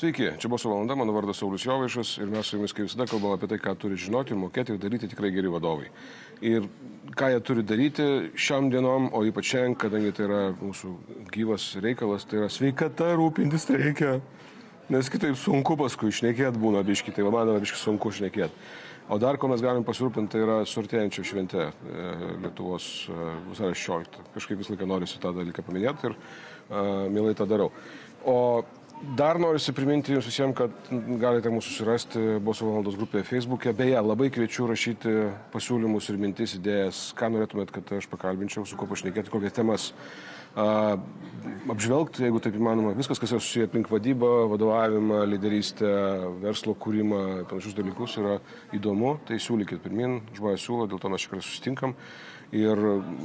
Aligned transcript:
Sveiki, 0.00 0.30
čia 0.40 0.48
buvo 0.48 0.70
valanda, 0.70 0.94
mano 0.96 1.12
vardas 1.12 1.36
Saulis 1.36 1.66
Jovaišas 1.66 2.14
ir 2.22 2.30
mes 2.32 2.46
su 2.48 2.56
jumis 2.56 2.72
kaip 2.72 2.86
visada 2.86 3.04
kalbame 3.04 3.36
apie 3.36 3.50
tai, 3.50 3.58
ką 3.60 3.74
turi 3.76 3.98
žinoti 4.00 4.32
mokėti 4.32 4.72
ir 4.72 4.78
daryti 4.80 5.10
tikrai 5.12 5.28
geri 5.34 5.50
vadovai. 5.52 5.90
Ir 6.40 6.70
ką 7.20 7.28
jie 7.34 7.42
turi 7.44 7.64
daryti 7.68 8.06
šiam 8.32 8.70
dienom, 8.72 9.10
o 9.12 9.20
ypač 9.28 9.50
šiandien, 9.50 9.76
kadangi 9.82 10.14
tai 10.16 10.24
yra 10.24 10.40
mūsų 10.56 10.94
gyvas 11.36 11.68
reikalas, 11.84 12.24
tai 12.24 12.40
yra 12.40 12.48
sveikata 12.48 13.10
rūpintis 13.20 13.68
reikia. 13.74 14.16
Nes 14.88 15.12
kitaip 15.12 15.36
sunku 15.36 15.76
paskui 15.76 16.14
išnekėti 16.14 16.64
būna 16.64 16.80
biški, 16.80 17.12
tai 17.12 17.28
man 17.28 17.52
yra 17.52 17.60
biški 17.60 17.84
sunku 17.84 18.08
išnekėti. 18.08 18.72
O 19.12 19.20
dar 19.20 19.36
ko 19.36 19.52
mes 19.52 19.60
galim 19.60 19.84
pasirūpinti, 19.84 20.32
tai 20.32 20.46
yra 20.46 20.60
sortėjančio 20.64 21.28
šventė 21.28 21.66
e, 21.68 22.10
Lietuvos 22.46 22.88
e, 23.04 23.32
vasario 23.50 23.76
16. 23.76 24.20
Kažkaip 24.32 24.64
visą 24.64 24.78
laiką 24.78 24.88
noriu 24.88 25.12
tą 25.12 25.36
dalyką 25.42 25.66
paminėti 25.66 26.08
ir 26.08 26.14
uh, 26.14 27.08
mielai 27.12 27.36
tą 27.36 27.44
darau. 27.50 27.72
O 28.24 28.62
Dar 29.00 29.38
noriu 29.40 29.72
priminti 29.72 30.12
jums 30.12 30.26
visiems, 30.28 30.52
kad 30.58 30.88
galite 31.22 31.48
mūsų 31.48 31.70
susirasti 31.72 32.24
Boso 32.44 32.66
valandos 32.68 32.98
grupėje 33.00 33.24
Facebook'e. 33.30 33.72
Beje, 33.72 33.96
labai 34.04 34.26
kviečiu 34.28 34.66
rašyti 34.68 35.14
pasiūlymus 35.54 36.10
ir 36.12 36.18
mintis, 36.20 36.52
idėjas, 36.58 36.98
ką 37.16 37.30
norėtumėt, 37.32 37.72
kad 37.72 37.94
aš 37.96 38.10
pakalbinčiau, 38.12 38.66
su 38.68 38.76
kuo 38.76 38.90
pašnekėti, 38.90 39.32
kokias 39.32 39.56
temas 39.56 39.86
a, 40.52 40.98
apžvelgti, 41.72 42.26
jeigu 42.26 42.42
taip 42.44 42.58
įmanoma. 42.60 42.92
Viskas, 42.98 43.22
kas 43.22 43.32
yra 43.32 43.40
susiję 43.40 43.70
aplink 43.70 43.88
vadybą, 43.88 44.34
vadovavimą, 44.52 45.22
lyderystę, 45.32 45.94
verslo 46.44 46.76
kūrimą, 46.76 47.22
panašius 47.48 47.78
dalykus 47.80 48.18
yra 48.20 48.36
įdomu, 48.76 49.16
tai 49.24 49.40
siūlykit 49.40 49.80
pirmin, 49.80 50.20
žmonės 50.36 50.68
siūlo, 50.68 50.90
dėl 50.92 51.00
to 51.00 51.08
mes 51.08 51.24
šiandien 51.24 51.48
susitinkam. 51.48 51.96
Ir 52.50 52.80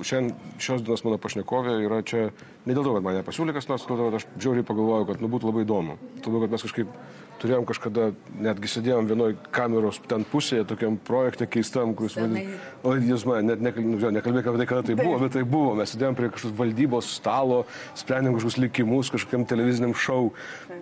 šiandien 0.05 0.59
šios 0.61 0.83
dienos 0.85 1.01
mano 1.01 1.17
pašnekovė 1.17 1.79
yra 1.81 2.03
čia 2.05 2.27
ne 2.29 2.73
dėl 2.75 2.83
to, 2.85 2.91
kad 2.93 3.05
mane 3.07 3.23
pasiūlė 3.25 3.55
kas 3.55 3.65
nors, 3.71 3.85
dėl 3.87 3.97
to, 3.97 4.09
kad 4.09 4.17
aš 4.19 4.27
džiauriai 4.37 4.67
pagalvojau, 4.67 5.07
kad 5.09 5.23
nu, 5.23 5.29
būtų 5.33 5.49
labai 5.49 5.63
įdomu. 5.65 5.95
Todėl, 6.21 6.43
kad 6.43 6.53
mes 6.53 6.65
kažkaip 6.67 6.91
turėjom 7.41 7.65
kažkada, 7.69 8.09
netgi 8.41 8.71
sėdėjom 8.71 9.09
vienoje 9.09 9.37
kameros 9.55 9.99
ten 10.09 10.25
pusėje, 10.29 10.65
tokiam 10.69 10.97
projekte 11.07 11.47
keistam, 11.51 11.93
kuris 11.97 12.17
vadinasi, 12.17 12.59
o 12.83 12.95
jūs 12.95 13.25
man 13.29 13.51
net 13.51 13.63
nu, 13.63 13.97
nekalbėk 14.17 14.49
apie 14.51 14.61
tai, 14.61 14.67
kada 14.69 14.85
tai 14.89 14.97
buvo, 14.99 15.19
bet 15.23 15.35
tai 15.35 15.45
buvo. 15.55 15.73
Mes 15.79 15.93
sėdėjom 15.93 16.17
prie 16.17 16.29
kažkokios 16.33 16.57
valdybos 16.59 17.09
stalo, 17.17 17.63
sprendėm 17.97 18.37
kažkokius 18.37 18.61
likimus, 18.63 19.11
kažkokiam 19.13 19.47
televiziniam 19.49 19.95
šou, 19.97 20.29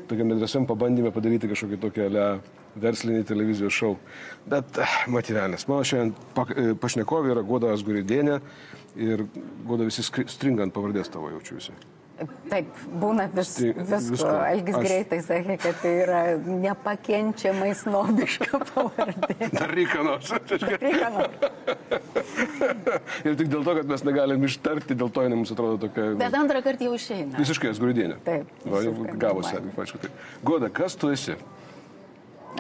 tokiam 0.10 0.30
nedrąsiam 0.32 0.68
pabandymė 0.70 1.14
padaryti 1.16 1.52
kažkokį 1.52 1.82
tokį 1.88 2.12
le 2.14 2.28
verslinį 2.84 3.26
televizijos 3.30 3.76
šou. 3.76 3.96
Bet 4.50 4.80
eh, 4.82 5.00
matyvelės, 5.14 5.68
mano 5.70 5.86
šiandien 5.88 6.14
e, 6.14 6.78
pašnekovė 6.82 7.36
yra 7.36 7.44
Goda 7.46 7.74
Asguridėnė 7.74 8.40
ir 8.98 9.28
Goda 9.68 9.86
visi 9.88 10.06
stringant 10.06 10.74
pavardės 10.74 11.12
tavo 11.14 11.30
jaučiuosi. 11.34 11.76
Taip, 12.52 12.70
būna 13.02 13.28
vis, 13.34 13.54
tai, 13.58 13.72
visko. 13.90 14.30
Elgis 14.50 14.78
aš... 14.78 14.86
greitai 14.88 15.20
sakė, 15.26 15.58
kad 15.64 15.80
tai 15.82 15.94
yra 16.04 16.22
nepakenčiamai 16.44 17.72
snobiška 17.80 18.62
pavardė. 18.74 19.50
Dar 19.56 19.74
reikia 19.74 20.06
nors. 20.06 20.34
Ir 23.24 23.36
tik 23.40 23.50
dėl 23.50 23.64
to, 23.64 23.76
kad 23.80 23.90
mes 23.90 24.06
negalim 24.08 24.48
ištarti, 24.48 24.98
dėl 25.00 25.12
to 25.14 25.26
jinai 25.26 25.40
mums 25.40 25.54
atrodo 25.56 25.80
tokia. 25.88 26.12
Bet 26.20 26.38
antrą 26.38 26.64
kartą 26.66 26.90
jau 26.90 26.96
išeina. 27.00 27.38
Visiškai 27.40 27.74
asguridėnė. 27.74 28.20
Taip. 28.28 28.56
Va, 28.70 28.86
gavosi, 29.26 29.60
aišku. 29.60 30.04
Tai. 30.04 30.14
Goda, 30.46 30.72
kas 30.74 30.98
tu 31.00 31.12
esi? 31.14 31.38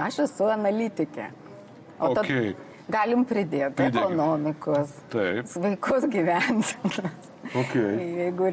Aš 0.01 0.23
esu 0.25 0.47
analitikė. 0.49 1.29
O 2.01 2.09
okay. 2.11 2.55
galim 2.91 3.23
pridėti 3.27 3.77
Pridėkime. 3.77 4.01
ekonomikos, 4.01 4.95
Taip. 5.13 5.47
sveikos 5.51 6.07
gyvensenos. 6.11 7.29
Okay. 7.53 7.99
Jeigu 8.23 8.49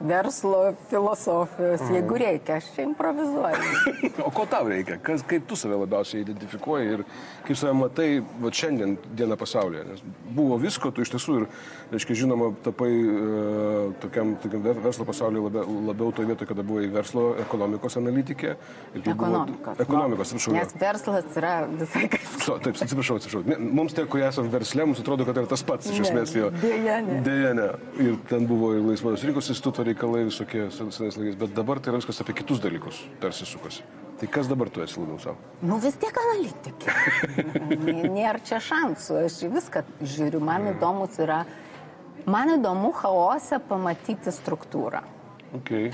verslo 0.00 0.72
filosofijos, 0.90 1.80
mm. 1.80 1.94
jeigu 1.94 2.18
reikia, 2.18 2.56
aš 2.56 2.68
čia 2.74 2.84
improvizuoju. 2.86 3.56
o 4.26 4.30
ko 4.30 4.46
tau 4.50 4.68
reikia? 4.70 4.98
Kas, 5.02 5.24
kaip 5.26 5.46
tu 5.48 5.56
save 5.58 5.78
labiausiai 5.80 6.22
identifikuoji 6.22 6.92
ir 6.94 7.02
kaip 7.46 7.58
save 7.58 7.74
matai 7.78 8.08
va, 8.42 8.52
šiandien 8.54 8.96
dieną 9.18 9.38
pasaulyje? 9.40 9.84
Nes 9.88 10.04
buvo 10.36 10.58
visko, 10.62 10.92
tu 10.94 11.02
iš 11.02 11.12
tiesų 11.14 11.40
ir, 11.40 11.46
reiškia, 11.92 12.18
žinoma, 12.22 12.52
tapai 12.64 12.90
uh, 12.94 13.96
tokiam, 14.02 14.36
tokiam 14.42 14.62
verslo 14.68 15.08
pasaulyje 15.08 15.44
labiau, 15.48 15.78
labiau 15.90 16.14
toje 16.14 16.30
vietoje, 16.30 16.50
kada 16.52 16.66
buvai 16.66 16.86
verslo 16.94 17.26
ekonomikos 17.42 17.98
analitikė. 18.00 18.54
Ekonomikos. 19.02 19.82
Ekonomikos, 19.82 20.28
atsiprašau. 20.28 20.56
Nes 20.58 20.78
verslas 20.78 21.38
yra 21.42 21.54
visai 21.72 22.06
kas. 22.12 22.30
So, 22.44 22.58
taip, 22.62 22.78
atsiprašau, 22.78 23.18
atsiprašau. 23.18 23.58
Mums 23.58 23.96
tie, 23.98 24.06
kurie 24.10 24.28
esame 24.28 24.52
versle, 24.52 24.86
mums 24.86 25.02
atrodo, 25.02 25.26
kad 25.26 25.36
tai 25.36 25.44
yra 25.44 25.50
tas 25.50 25.66
pats 25.66 25.90
iš 25.90 26.04
esmės 26.06 26.34
jo. 26.36 26.52
Dėja, 26.62 27.00
ne. 27.06 27.20
Dėja, 27.26 27.52
ne. 27.58 27.68
Ir 28.04 28.18
ten 28.30 28.46
buvo 28.48 28.74
ir 28.76 28.84
laisvos 28.86 29.24
rinkos 29.26 29.50
instituto 29.52 29.87
reikalai 29.88 30.26
visokie 30.28 30.68
senais 30.74 31.18
laikais, 31.18 31.38
bet 31.40 31.54
dabar 31.56 31.80
tai 31.80 31.92
yra 31.92 32.02
viskas 32.02 32.20
apie 32.22 32.36
kitus 32.40 32.62
dalykus 32.64 33.00
tarsi 33.22 33.48
sukasi. 33.48 33.86
Tai 34.18 34.26
kas 34.34 34.48
dabar 34.50 34.70
tu 34.70 34.82
esi 34.82 34.98
labiau 34.98 35.20
savo? 35.22 35.38
Nu 35.62 35.78
vis 35.82 35.94
tiek 36.00 36.16
analitikė. 36.24 36.94
Nėra 38.16 38.40
čia 38.42 38.58
šansų, 38.66 39.20
aš 39.28 39.36
viską 39.52 39.84
žiūriu, 40.02 40.40
man 40.42 40.72
įdomus 40.72 41.20
yra, 41.22 41.44
man 42.26 42.56
įdomu 42.56 42.90
chaose 42.98 43.60
pamatyti 43.68 44.34
struktūrą. 44.34 45.04
Okay. 45.60 45.92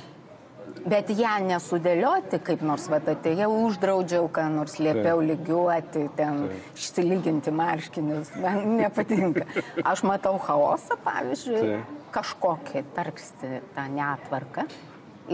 Bet 0.84 1.08
ją 1.16 1.38
nesudėlioti, 1.46 2.42
kaip 2.44 2.62
nors 2.66 2.90
va 2.92 2.98
atėjau, 3.00 3.48
uždraudžiau, 3.68 4.28
ką 4.28 4.48
nors 4.52 4.76
liepiau 4.82 5.22
Taip. 5.22 5.28
lygiuoti, 5.30 6.06
ten 6.18 6.46
išsilyginti 6.74 7.54
marškinius, 7.54 8.34
man 8.44 8.76
nepatinka. 8.82 9.46
Aš 9.84 10.04
matau 10.04 10.36
chaosą, 10.42 10.98
pavyzdžiui, 11.06 11.60
Taip 11.60 12.00
kažkokią 12.14 12.84
tarsi 12.94 13.60
tą 13.74 13.84
netvarką 13.90 14.66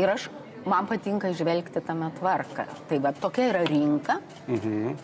ir 0.01 0.13
aš, 0.15 0.29
man 0.69 0.89
patinka 0.89 1.33
žvelgti 1.37 1.83
tame 1.85 2.11
tvarką. 2.17 2.65
Tai 2.89 3.01
va 3.05 3.13
tokia 3.13 3.51
yra 3.51 3.65
rinka, 3.69 4.21
mhm. 4.49 4.95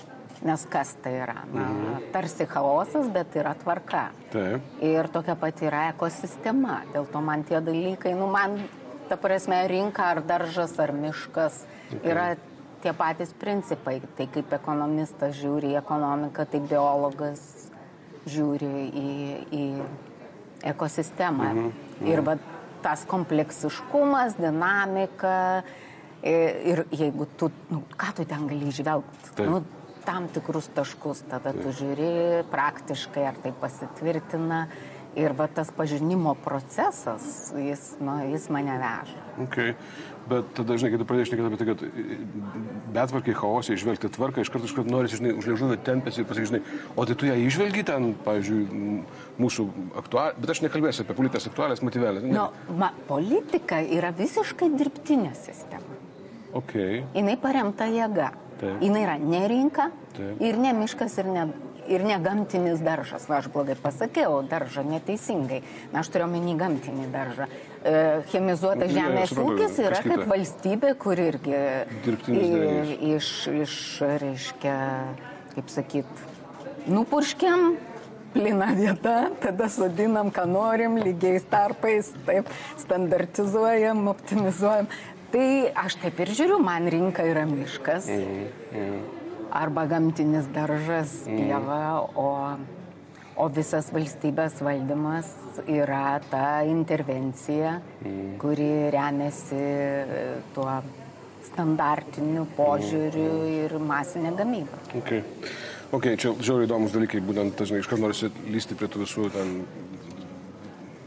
nes 0.46 0.66
kas 0.72 0.94
tai 1.04 1.16
yra? 1.20 1.42
Na, 1.52 1.66
mhm. 1.66 2.08
Tarsi 2.14 2.48
chaosas, 2.48 3.10
bet 3.12 3.36
yra 3.36 3.54
tvarka. 3.60 4.08
Taip. 4.32 4.72
Ir 4.84 5.10
tokia 5.12 5.36
pati 5.40 5.68
yra 5.68 5.88
ekosistema. 5.92 6.80
Dėl 6.94 7.08
to 7.12 7.24
man 7.24 7.44
tie 7.44 7.60
dalykai, 7.60 8.14
nu 8.16 8.30
man, 8.32 8.56
ta 9.08 9.18
prasme, 9.20 9.58
rinka 9.70 10.10
ar 10.14 10.22
daržas 10.26 10.76
ar 10.82 10.92
miškas 10.92 11.62
okay. 11.64 12.02
yra 12.10 12.26
tie 12.82 12.92
patys 12.96 13.32
principai. 13.36 14.00
Tai 14.18 14.28
kaip 14.34 14.52
ekonomistas 14.58 15.36
žiūri 15.38 15.74
į 15.74 15.80
ekonomiką, 15.80 16.46
tai 16.50 16.60
biologas 16.60 17.42
žiūri 18.26 18.72
į, 18.90 19.10
į 19.54 19.64
ekosistemą. 20.74 21.50
Mhm. 21.52 21.72
Mhm. 21.96 22.12
Ir 22.12 22.22
va, 22.26 22.36
tas 22.84 23.06
kompleksiškumas, 23.08 24.36
dinamika 24.38 25.62
ir 26.26 26.84
jeigu 26.94 27.26
tu, 27.38 27.50
nu, 27.70 27.82
ką 27.98 28.12
tu 28.16 28.24
ten 28.28 28.46
gali 28.48 28.70
išvelgti, 28.70 29.46
nu, 29.46 29.62
tam 30.06 30.28
tikrus 30.30 30.68
taškus, 30.74 31.24
tada 31.30 31.50
Taip. 31.50 31.62
tu 31.64 31.72
žiūri 31.74 32.44
praktiškai, 32.52 33.24
ar 33.26 33.38
tai 33.42 33.52
pasitvirtina. 33.60 34.66
Ir 35.16 35.32
va 35.32 35.46
tas 35.48 35.70
pažinimo 35.72 36.34
procesas, 36.44 37.48
jis, 37.56 37.94
nu, 38.04 38.18
jis 38.28 38.50
mane 38.52 38.76
veža. 38.82 39.22
Okay. 39.46 39.72
Bet 40.26 40.48
tada, 40.58 40.74
žinai, 40.74 40.90
kai 40.90 40.98
tu 40.98 41.06
pradėjai 41.06 41.28
šnekėti 41.28 41.48
apie 41.48 41.58
tai, 41.60 41.66
kad 41.70 41.82
betvarkiai 42.96 43.36
chaosai 43.38 43.76
išvelgti 43.78 44.10
tvarką, 44.16 44.42
iš 44.42 44.50
karto, 44.50 44.66
iš 44.66 44.74
karto 44.74 44.90
nori, 44.90 45.10
žinai, 45.12 45.36
už 45.38 45.46
liežuvio 45.52 45.76
tempėsi 45.86 46.22
ir 46.22 46.26
pasakai, 46.26 46.48
žinai, 46.50 46.60
o 46.98 47.04
tai 47.06 47.14
tu 47.20 47.28
ją 47.28 47.36
išvelgi 47.44 47.84
ten, 47.86 48.08
pavyzdžiui, 48.26 48.80
mūsų 49.38 49.66
aktualės, 50.02 50.40
bet 50.42 50.52
aš 50.56 50.62
nekalbėsiu 50.64 51.04
apie 51.04 51.16
politikos 51.20 51.46
aktualės 51.52 51.84
motyvelės. 51.86 52.26
Nu, 52.26 52.48
ma, 52.80 52.90
politika 53.06 53.78
yra 53.78 54.10
visiškai 54.18 54.72
dirbtinė 54.74 55.30
sistema. 55.38 56.00
Okay. 56.56 57.04
Jis 57.14 57.38
paremta 57.42 57.86
jėga. 57.92 58.32
Jis 58.80 58.98
yra 58.98 59.18
ne 59.20 59.46
rinka 59.52 59.90
Taip. 60.16 60.42
ir 60.42 60.58
ne 60.58 60.72
miškas 60.74 61.18
ir 61.20 61.28
ne 61.28 61.46
ir 61.88 62.04
ne 62.06 62.18
gamtinis 62.22 62.82
daržas. 62.84 63.26
Va, 63.28 63.40
aš 63.40 63.48
blogai 63.52 63.76
pasakiau, 63.80 64.40
daržą 64.46 64.84
neteisingai. 64.86 65.62
Na, 65.92 66.02
aš 66.02 66.10
turiu 66.12 66.26
omeny 66.26 66.56
gamtinį 66.58 67.08
daržą. 67.14 67.48
E, 67.86 67.96
chemizuotas 68.32 68.92
žemės 68.94 69.34
ja, 69.34 69.42
ūkis 69.42 69.80
yra 69.82 70.00
kaip 70.04 70.24
valstybė, 70.30 70.94
kur 71.00 71.20
irgi 71.22 71.58
iš, 73.16 73.32
iš, 73.64 73.76
reiškia, 74.22 74.78
kaip 75.56 75.72
sakyt, 75.72 76.24
nupurškiam 76.90 77.76
plina 78.36 78.70
vieta, 78.76 79.18
tada 79.40 79.68
sodinam, 79.72 80.30
ką 80.34 80.44
norim, 80.50 80.98
lygiais 81.00 81.46
tarpais, 81.50 82.12
taip, 82.28 82.50
standartizuojam, 82.82 84.06
optimizuojam. 84.12 84.90
Tai 85.32 85.46
aš 85.82 85.98
taip 86.04 86.20
ir 86.22 86.32
žiūriu, 86.38 86.58
man 86.62 86.86
rinka 86.92 87.24
yra 87.26 87.46
miškas. 87.48 88.10
Mm, 88.12 88.50
mm 88.72 89.25
arba 89.56 89.86
gamtinis 89.86 90.48
daržas, 90.54 91.22
mm. 91.26 91.36
pieva, 91.36 91.80
o, 92.14 92.28
o 93.36 93.48
visas 93.52 93.88
valstybės 93.94 94.60
valdymas 94.64 95.30
yra 95.64 96.18
ta 96.30 96.60
intervencija, 96.68 97.78
mm. 98.02 98.36
kuri 98.42 98.70
remiasi 98.94 99.60
e, 99.60 100.26
tuo 100.56 100.68
standartiniu 101.46 102.44
požiūriu 102.56 103.30
mm. 103.32 103.56
ir 103.62 103.76
masinė 103.80 104.34
gamyba. 104.36 104.82
Okay. 105.00 105.24
Ok, 105.94 106.10
čia 106.18 106.32
žiauriai 106.34 106.66
įdomus 106.66 106.94
dalykai, 106.96 107.20
būtent, 107.22 107.60
žinai, 107.62 107.80
iš 107.80 107.88
karto 107.88 108.02
norisi 108.02 108.30
lysti 108.50 108.74
prie 108.76 108.88
tų 108.90 109.04
visų 109.04 109.28
ten 109.30 109.52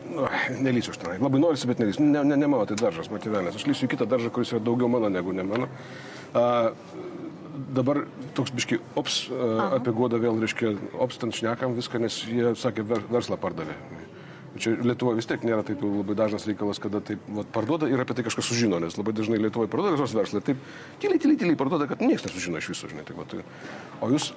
nu, 0.09 0.27
nelysiu 0.63 0.93
aš 0.93 1.01
tenai. 1.01 1.17
Labai 1.21 1.41
norisi, 1.43 1.67
bet 1.69 1.81
nelysiu. 1.83 2.05
Ne, 2.07 2.23
ne, 2.25 2.37
ne 2.39 2.47
mano 2.49 2.65
tai 2.69 2.77
daržas, 2.79 3.11
motyvenės. 3.11 3.59
Aš 3.59 3.67
lysiu 3.67 3.89
į 3.89 3.91
kitą 3.93 4.07
daržą, 4.09 4.31
kuris 4.33 4.53
yra 4.55 4.63
daugiau 4.63 4.89
mano 4.91 5.11
negu 5.11 5.35
ne 5.35 5.45
mano. 5.45 5.67
Uh, 6.29 6.71
dabar 7.75 8.03
toks 8.37 8.53
biški, 8.55 8.79
ops, 8.99 9.21
uh, 9.33 9.75
apie 9.79 9.93
godą 9.95 10.19
vėl, 10.21 10.39
reiškia, 10.41 10.75
ops, 11.01 11.19
ten 11.21 11.33
šnekam 11.35 11.75
viską, 11.77 12.01
nes 12.03 12.21
jie 12.29 12.53
sakė, 12.59 12.85
ver, 12.87 13.03
verslą 13.11 13.39
pardavė. 13.41 13.77
Čia 14.59 14.73
Lietuvoje 14.81 15.19
vis 15.19 15.27
tiek 15.29 15.43
nėra 15.45 15.61
taip 15.63 15.83
labai 15.85 16.15
dažnas 16.17 16.47
reikalas, 16.49 16.79
kada 16.81 16.99
taip 17.05 17.21
vat, 17.37 17.47
parduoda 17.53 17.87
ir 17.87 18.01
apie 18.01 18.15
tai 18.17 18.25
kažkas 18.25 18.49
sužino, 18.49 18.79
nes 18.81 18.97
labai 18.97 19.13
dažnai 19.15 19.37
Lietuvoje 19.39 19.69
parduoda 19.71 19.93
visos 19.93 20.15
verslai, 20.17 20.41
taip 20.43 20.63
tyliai, 20.99 21.21
tyliai, 21.21 21.39
tyliai 21.43 21.59
parduoda, 21.59 21.87
kad 21.87 22.01
niekas 22.01 22.25
nesužino 22.25 22.57
iš 22.59 22.71
viso, 22.73 22.89
žinai. 22.89 23.05
Tai, 23.07 23.15
vat, 23.21 23.37
o 24.01 24.09
jūs 24.09 24.31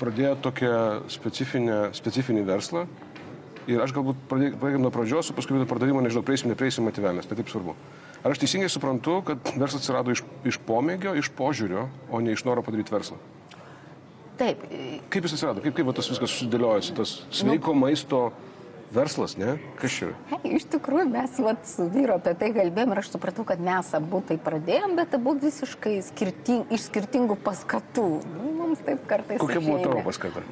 pradėjote 0.00 0.42
tokią 0.48 0.72
specifinį 1.12 2.46
verslą 2.48 2.86
ir 3.68 3.84
aš 3.84 3.92
galbūt 3.96 4.20
pradėkime 4.30 4.80
nuo 4.80 4.92
pradžios, 4.94 5.30
o 5.30 5.36
paskui 5.36 5.60
pardavimo, 5.68 6.02
nežinau, 6.04 6.24
prieisim, 6.26 6.50
neprieisim 6.52 6.88
motyvelės, 6.88 7.28
tai 7.28 7.36
taip 7.38 7.52
svarbu. 7.52 7.76
Ar 8.24 8.34
aš 8.34 8.42
teisingai 8.42 8.68
suprantu, 8.72 9.20
kad 9.26 9.50
verslas 9.54 9.84
atsirado 9.84 10.12
iš, 10.14 10.24
iš 10.48 10.58
pomėgio, 10.66 11.14
iš 11.18 11.30
požiūrio, 11.38 11.86
o 12.10 12.20
ne 12.24 12.34
iš 12.34 12.42
noro 12.48 12.64
padaryti 12.66 12.94
verslą? 12.94 13.18
Taip. 14.38 14.62
Kaip 15.10 15.26
jis 15.26 15.34
atsirado, 15.36 15.62
kaip, 15.62 15.74
kaip 15.74 15.90
tas 15.98 16.10
viskas 16.10 16.34
susidėliojasi, 16.34 16.94
tas 16.98 17.14
sveiko 17.34 17.74
nu, 17.74 17.82
maisto 17.86 18.28
verslas, 18.94 19.36
ne? 19.38 19.56
Kas 19.78 19.94
čia? 19.94 20.10
Iš 20.46 20.68
tikrųjų, 20.74 21.08
mes 21.12 21.38
vat, 21.44 21.66
su 21.68 21.88
vyru 21.92 22.16
apie 22.16 22.34
tai 22.38 22.50
kalbėjom 22.56 22.94
ir 22.94 23.02
aš 23.02 23.12
supratau, 23.14 23.44
kad 23.48 23.62
mes 23.62 23.90
abu 23.98 24.22
tai 24.26 24.38
pradėjom, 24.42 24.94
bet 24.98 25.14
abu 25.18 25.34
visiškai 25.42 25.98
skirting, 26.08 26.70
iš 26.74 26.88
skirtingų 26.88 27.38
paskatų. 27.44 28.08
Nu, 28.34 28.54
mums 28.62 28.82
taip 28.86 29.04
kartais. 29.10 29.42
Kokia 29.42 29.62
buvo 29.62 29.78
tavo 29.84 30.04
paskata? 30.06 30.44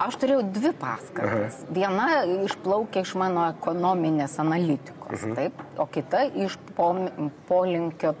Aš 0.00 0.16
turėjau 0.16 0.40
dvi 0.48 0.70
paskatas. 0.80 1.60
Aha. 1.60 1.74
Viena 1.76 2.08
išplaukė 2.46 3.02
iš 3.04 3.12
mano 3.20 3.44
ekonominės 3.50 4.38
analitikos, 4.40 5.26
Aha. 5.26 5.34
taip, 5.36 5.64
o 5.76 5.84
kita 5.92 6.22
iš 6.46 6.56
polinkio, 7.48 8.14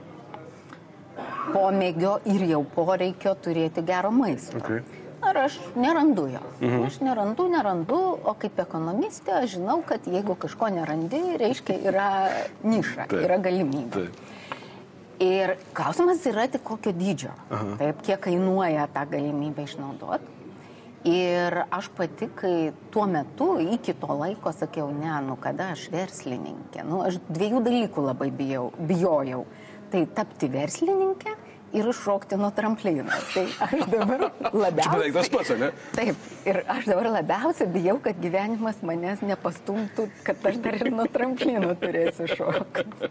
pomėgio 1.54 2.18
ir 2.28 2.44
jau 2.50 2.64
poreikio 2.74 3.32
turėti 3.40 3.84
gero 3.86 4.10
maisto. 4.12 4.60
Okay. 4.60 4.82
Ar 5.24 5.36
aš 5.46 5.56
nerandu 5.76 6.26
jo. 6.32 6.42
Mhm. 6.60 6.84
Aš 6.88 6.98
nerandu, 7.04 7.46
nerandu, 7.52 7.98
o 8.24 8.34
kaip 8.40 8.60
ekonomistė 8.60 9.38
aš 9.42 9.56
žinau, 9.56 9.80
kad 9.86 10.04
jeigu 10.08 10.36
kažko 10.40 10.68
nerandi, 10.72 11.20
reiškia 11.40 11.76
yra 11.92 12.10
niša, 12.64 13.06
Taip. 13.06 13.24
yra 13.24 13.40
galimybė. 13.40 14.04
Taip. 14.04 14.36
Ir 15.20 15.54
klausimas 15.76 16.24
yra 16.28 16.46
tik 16.48 16.64
kokio 16.64 16.92
dydžio. 16.96 17.32
Aha. 17.48 17.76
Taip, 17.80 18.04
kiek 18.04 18.20
kainuoja 18.28 18.86
tą 18.92 19.04
galimybę 19.12 19.64
išnaudoti. 19.68 20.39
Ir 21.08 21.54
aš 21.72 21.86
pati, 21.96 22.26
kai 22.36 22.72
tuo 22.92 23.06
metu, 23.08 23.54
iki 23.60 23.94
to 23.96 24.12
laiko 24.20 24.52
sakiau, 24.52 24.90
ne, 24.92 25.14
nu 25.24 25.36
kada 25.40 25.70
aš 25.72 25.86
verslininkė, 25.94 26.84
nu 26.84 27.00
aš 27.06 27.16
dviejų 27.30 27.62
dalykų 27.64 28.04
labai 28.04 28.28
bijau, 28.36 28.66
bijojau. 28.76 29.46
Tai 29.90 30.02
tapti 30.14 30.50
verslininkė 30.52 31.32
ir 31.76 31.88
iššokti 31.90 32.36
nuo 32.40 32.50
tramplino. 32.54 33.14
Tai 33.34 33.44
aš 33.66 33.84
dabar 33.94 34.26
labiausiai... 34.52 34.82
Čia 34.82 34.94
beveik 34.96 35.16
tas 35.16 35.30
pats, 35.32 35.52
ne? 35.60 35.70
Taip, 35.94 36.24
ir 36.48 36.60
aš 36.70 36.88
dabar 36.90 37.10
labiausiai 37.18 37.70
bijau, 37.70 37.96
kad 38.02 38.18
gyvenimas 38.22 38.80
manęs 38.86 39.22
nepastumtų, 39.26 40.08
kad 40.26 40.50
aš 40.50 40.58
dar 40.64 40.78
ir 40.80 40.90
nuo 40.94 41.06
tramplino 41.10 41.74
turėsiu 41.80 42.28
šokti. 42.32 43.10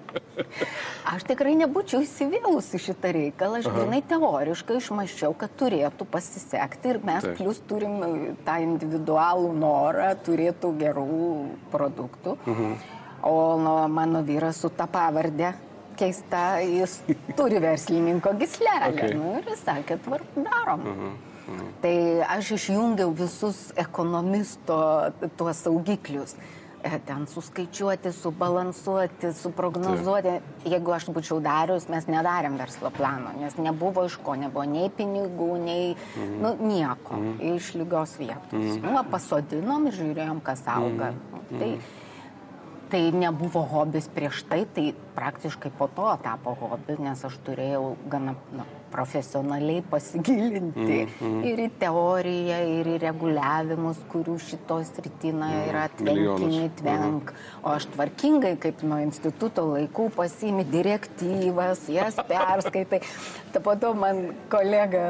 Aš 1.09 1.25
tikrai 1.29 1.55
nebūčiau 1.59 2.03
įsivėlusi 2.05 2.81
šitą 2.83 3.13
reikalą, 3.15 3.63
aš 3.63 3.71
grinai 3.73 4.01
teoriškai 4.09 4.79
išmaščiau, 4.81 5.33
kad 5.39 5.55
turėtų 5.59 6.07
pasisekti 6.11 6.93
ir 6.93 7.01
mes 7.05 7.25
Taip. 7.25 7.39
plus 7.39 7.63
turim 7.69 7.97
e, 8.05 8.11
tą 8.45 8.59
individualų 8.65 9.53
norą, 9.57 10.11
turėtų 10.25 10.73
gerų 10.79 11.25
produktų. 11.73 12.37
Mhm. 12.45 12.79
O 13.27 13.57
mano 13.91 14.21
vyras 14.23 14.61
su 14.63 14.69
tą 14.71 14.85
pavardę 14.87 15.51
keista, 15.99 16.43
jis 16.63 16.99
turi 17.37 17.59
verslininko 17.63 18.35
gislelę. 18.39 18.93
Okay. 18.93 19.17
Nu, 19.17 19.33
ir 19.39 19.51
jis 19.53 19.65
sakė, 19.65 19.99
tvark, 20.05 20.37
darom. 20.37 20.85
Uh 20.85 20.87
-huh. 20.87 21.11
Uh 21.49 21.55
-huh. 21.55 21.73
Tai 21.81 21.95
aš 22.37 22.51
išjungiau 22.51 23.11
visus 23.11 23.73
ekonomisto 23.75 25.11
tuos 25.37 25.63
saugiklius 25.63 26.35
e, 26.83 26.99
ten 27.05 27.27
suskaičiuoti, 27.27 28.11
subalansuoti, 28.11 29.33
suprognozuoti. 29.33 30.27
Taip. 30.27 30.71
Jeigu 30.73 30.91
aš 30.95 31.07
būčiau 31.07 31.39
darius, 31.43 31.87
mes 31.89 32.07
nedarėm 32.07 32.57
verslo 32.57 32.89
plano, 32.89 33.33
nes 33.39 33.57
nebuvo 33.57 34.05
iš 34.05 34.17
ko, 34.23 34.35
nebuvo 34.39 34.65
nei 34.65 34.89
pinigų, 34.89 35.49
nei 35.63 35.95
mhm. 35.95 36.41
nu, 36.41 36.55
nieko 36.61 37.17
mhm. 37.17 37.55
iš 37.55 37.73
lygios 37.73 38.17
vietos. 38.19 38.53
Mhm. 38.53 38.85
Nu, 38.85 39.03
pasodinom 39.11 39.87
ir 39.87 39.93
žiūrėjom, 39.93 40.41
kas 40.43 40.63
auga. 40.67 41.13
Mhm. 41.49 41.59
Tai, 41.59 41.71
tai 42.89 43.03
nebuvo 43.13 43.63
hobis 43.69 44.09
prieš 44.11 44.43
tai, 44.49 44.63
tai 44.65 44.91
praktiškai 45.15 45.71
po 45.77 45.87
to 45.93 46.09
tapo 46.23 46.55
hobiu, 46.57 46.97
nes 47.03 47.23
aš 47.25 47.37
turėjau 47.45 47.93
gana 48.09 48.35
na, 48.55 48.65
profesionaliai 48.89 49.83
pasigilinti 49.89 50.97
mm, 51.05 51.11
mm. 51.21 51.41
ir 51.45 51.61
į 51.63 51.67
teoriją, 51.81 52.59
ir 52.79 52.89
į 52.95 52.95
reguliavimus, 53.03 54.01
kurių 54.11 54.37
šitos 54.41 54.91
rytina 54.97 55.49
mm, 55.51 55.67
yra 55.69 55.85
tvenkini, 55.99 56.63
tvenk. 56.79 57.33
Mm. 57.33 57.43
O 57.63 57.73
aš 57.75 57.89
tvarkingai, 57.93 58.55
kaip 58.61 58.83
nuo 58.87 58.99
instituto 59.03 59.67
laikų, 59.69 60.09
pasimi 60.17 60.65
direktyvas, 60.69 61.85
jas 61.93 62.17
perskaitai. 62.29 63.03
Ta 63.53 63.61
po 63.65 63.75
to 63.79 63.93
man 63.97 64.31
kolega 64.51 65.03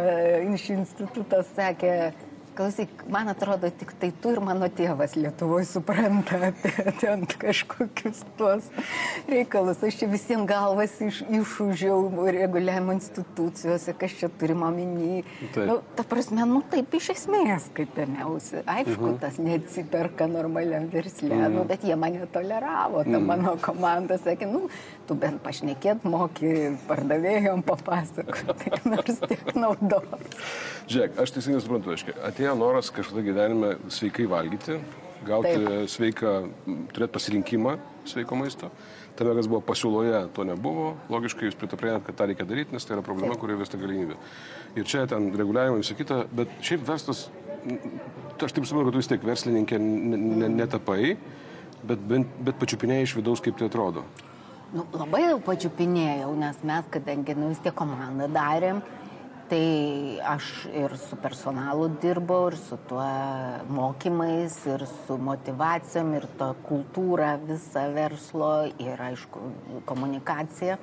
iš 0.50 0.70
instituto 0.76 1.42
sakė, 1.54 2.12
klausyk, 2.60 2.90
man 3.08 3.30
atrodo, 3.32 3.70
tik 3.72 3.94
tai 4.00 4.10
tu 4.12 4.34
ir 4.34 4.42
mano 4.44 4.68
tėvas 4.68 5.14
Lietuvoje 5.16 5.64
supranta 5.70 6.36
apie 6.50 6.92
ten 7.00 7.22
kažkokius 7.24 8.26
tuos 8.36 8.66
reikalus. 9.30 9.80
Aš 9.88 10.02
čia 10.02 10.10
visiems 10.12 10.44
galvas 10.50 10.98
iš, 11.06 11.22
išūžiau 11.24 12.26
reguliavimo 12.36 12.98
institucijose, 12.98 13.96
kas 14.02 14.18
čia 14.20 14.28
turima 14.42 14.68
omeny. 14.68 15.22
Nu, 15.56 15.78
ta 15.96 16.04
prasme, 16.04 16.44
nu 16.50 16.60
taip 16.74 16.98
iš 17.00 17.14
esmės, 17.16 17.70
kaip 17.78 17.96
ėmiausi. 18.04 18.66
Aišku, 18.66 18.92
uh 18.92 19.06
mhm. 19.06 19.14
-huh. 19.14 19.20
tas 19.24 19.40
neatsiperka 19.40 20.28
normaliam 20.28 20.90
verslė, 20.92 21.32
-huh. 21.36 21.48
nu, 21.48 21.62
mhm. 21.62 21.68
bet 21.72 21.88
jie 21.88 21.96
mane 21.96 22.28
toleravo, 22.28 23.04
ta. 23.04 23.10
-huh. 23.10 23.26
mano 23.32 23.56
komanda 23.62 24.18
sakė, 24.18 24.52
nu, 24.52 24.68
tu 25.08 25.16
bent 25.16 25.40
pašnekėt 25.44 26.04
moki, 26.04 26.76
pardavėjom 26.92 27.64
papasakoti, 27.64 28.76
nors 28.92 29.24
tiek 29.28 29.56
naudos. 29.56 30.44
Žiūrėk, 30.90 31.20
aš 31.22 31.32
teisingai 31.32 31.62
suprantu, 31.62 31.92
aiškiai, 31.94 32.16
atėjo 32.30 32.49
noras 32.58 32.92
kažkada 32.94 33.24
gyvenime 33.26 33.76
sveikai 33.92 34.28
valgyti, 34.30 34.80
gauti 35.28 35.56
Taip. 35.56 35.90
sveiką, 35.92 36.34
turėti 36.94 37.14
pasirinkimą 37.16 37.76
sveiko 38.10 38.38
maisto. 38.40 38.72
Tame, 39.20 39.34
kas 39.36 39.50
buvo 39.52 39.60
pasiūloje, 39.68 40.22
to 40.36 40.46
nebuvo. 40.48 40.94
Logiškai 41.12 41.50
jūs 41.50 41.58
pritaprėjant, 41.60 42.06
kad 42.08 42.16
tą 42.16 42.30
reikia 42.30 42.48
daryti, 42.48 42.72
nes 42.76 42.86
tai 42.88 42.96
yra 42.96 43.04
problema, 43.04 43.36
kuri 43.40 43.58
vis 43.60 43.72
ta 43.72 43.80
galimybė. 43.82 44.16
Ir 44.80 44.88
čia 44.88 45.04
ten 45.12 45.28
reguliavimai 45.36 45.82
visą 45.82 45.98
kitą, 46.00 46.22
bet 46.32 46.54
šiaip 46.64 46.86
verslas, 46.88 47.26
aš 48.40 48.56
taip 48.56 48.64
suprantu, 48.64 48.88
kad 48.88 48.96
tu 48.96 49.02
vis 49.02 49.12
tiek 49.12 49.28
verslininkė 49.28 49.82
netapai, 49.82 51.18
bet, 51.84 52.08
bet, 52.14 52.32
bet 52.48 52.62
pačiupinėjai 52.62 53.10
iš 53.10 53.18
vidaus, 53.20 53.44
kaip 53.44 53.60
tai 53.60 53.68
atrodo. 53.68 54.06
Nu, 54.70 54.86
labai 54.94 55.26
jau 55.26 55.40
pačiupinėjau, 55.44 56.32
nes 56.40 56.64
mes, 56.72 56.90
kadangi 56.94 57.36
nu, 57.36 57.52
vis 57.52 57.62
tiek 57.66 57.76
komandą 57.76 58.30
darėm, 58.32 58.84
Tai 59.50 60.20
aš 60.30 60.68
ir 60.78 60.94
su 61.02 61.18
personalu 61.18 61.88
dirbau, 62.02 62.52
ir 62.52 62.58
su 62.60 62.78
tuo 62.90 63.06
mokymais, 63.74 64.60
ir 64.70 64.84
su 64.92 65.18
motivacijom, 65.18 66.12
ir 66.20 66.28
to 66.38 66.52
kultūra 66.68 67.32
visa 67.42 67.88
verslo, 67.96 68.52
ir 68.78 69.02
aišku, 69.10 69.42
komunikacija. 69.90 70.78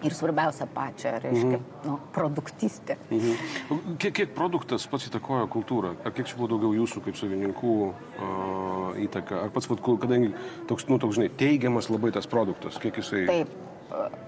Ir 0.00 0.14
svarbiausia 0.16 0.64
pačia, 0.70 1.16
reiškia, 1.20 1.58
mhm. 1.58 1.88
nu, 1.90 1.96
produktistė. 2.14 2.96
Mhm. 3.10 3.96
Kiek, 4.00 4.14
kiek 4.16 4.30
produktas 4.38 4.86
pats 4.88 5.10
įtakojo 5.10 5.48
kultūrą? 5.52 5.90
Ar 6.06 6.14
kiek 6.16 6.30
čia 6.30 6.38
buvo 6.38 6.54
daugiau 6.54 6.72
jūsų 6.78 7.02
kaip 7.04 7.18
savininkų 7.18 7.74
uh, 7.90 8.94
įtaka? 9.02 9.42
Ar 9.44 9.52
pats, 9.52 9.68
kadangi 9.68 10.30
toks, 10.70 10.86
nu, 10.88 10.96
toks, 11.02 11.18
žinai, 11.18 11.28
teigiamas 11.42 11.90
labai 11.92 12.14
tas 12.16 12.30
produktas, 12.30 12.78
kiek 12.80 13.02
jisai... 13.02 13.26
Taip, 13.28 13.52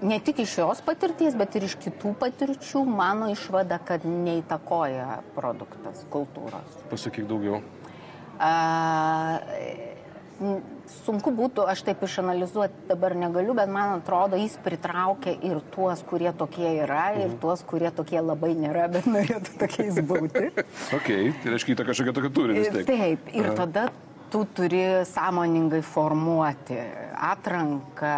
ne 0.01 0.19
tik 0.19 0.43
iš 0.43 0.57
šios 0.57 0.83
patirties, 0.85 1.37
bet 1.39 1.55
ir 1.57 1.67
iš 1.67 1.77
kitų 1.81 2.13
patirčių 2.19 2.83
mano 2.87 3.29
išvada, 3.33 3.79
kad 3.85 4.05
neįtakoja 4.07 5.21
produktas 5.37 6.03
kultūros. 6.13 6.77
Pasakyk 6.91 7.27
daugiau. 7.29 7.61
A, 8.41 8.51
sunku 11.03 11.31
būtų, 11.35 11.65
aš 11.69 11.83
taip 11.87 12.03
išanalizuoti 12.05 12.87
dabar 12.89 13.15
negaliu, 13.17 13.55
bet 13.57 13.69
man 13.71 13.97
atrodo, 13.99 14.37
jis 14.39 14.55
pritraukia 14.63 15.35
ir 15.45 15.61
tuos, 15.75 16.03
kurie 16.07 16.31
tokie 16.37 16.67
yra, 16.83 17.11
mhm. 17.13 17.21
ir 17.25 17.35
tuos, 17.43 17.63
kurie 17.67 17.91
tokie 17.95 18.19
labai 18.21 18.53
nėra, 18.59 18.89
bet 18.91 19.07
norėtų 19.09 19.59
tokiais 19.61 20.01
būti. 20.09 20.49
ok, 20.97 21.11
tai 21.43 21.53
reiškia, 21.55 21.77
įtaka 21.77 21.93
kažkokia 21.93 22.17
tokia 22.19 22.33
turi. 22.33 22.65
Taip, 22.89 23.31
ir 23.33 23.53
tada 23.57 23.87
tu 24.33 24.43
turi 24.57 24.81
sąmoningai 25.05 25.83
formuoti 25.85 26.79
atranką, 27.29 28.17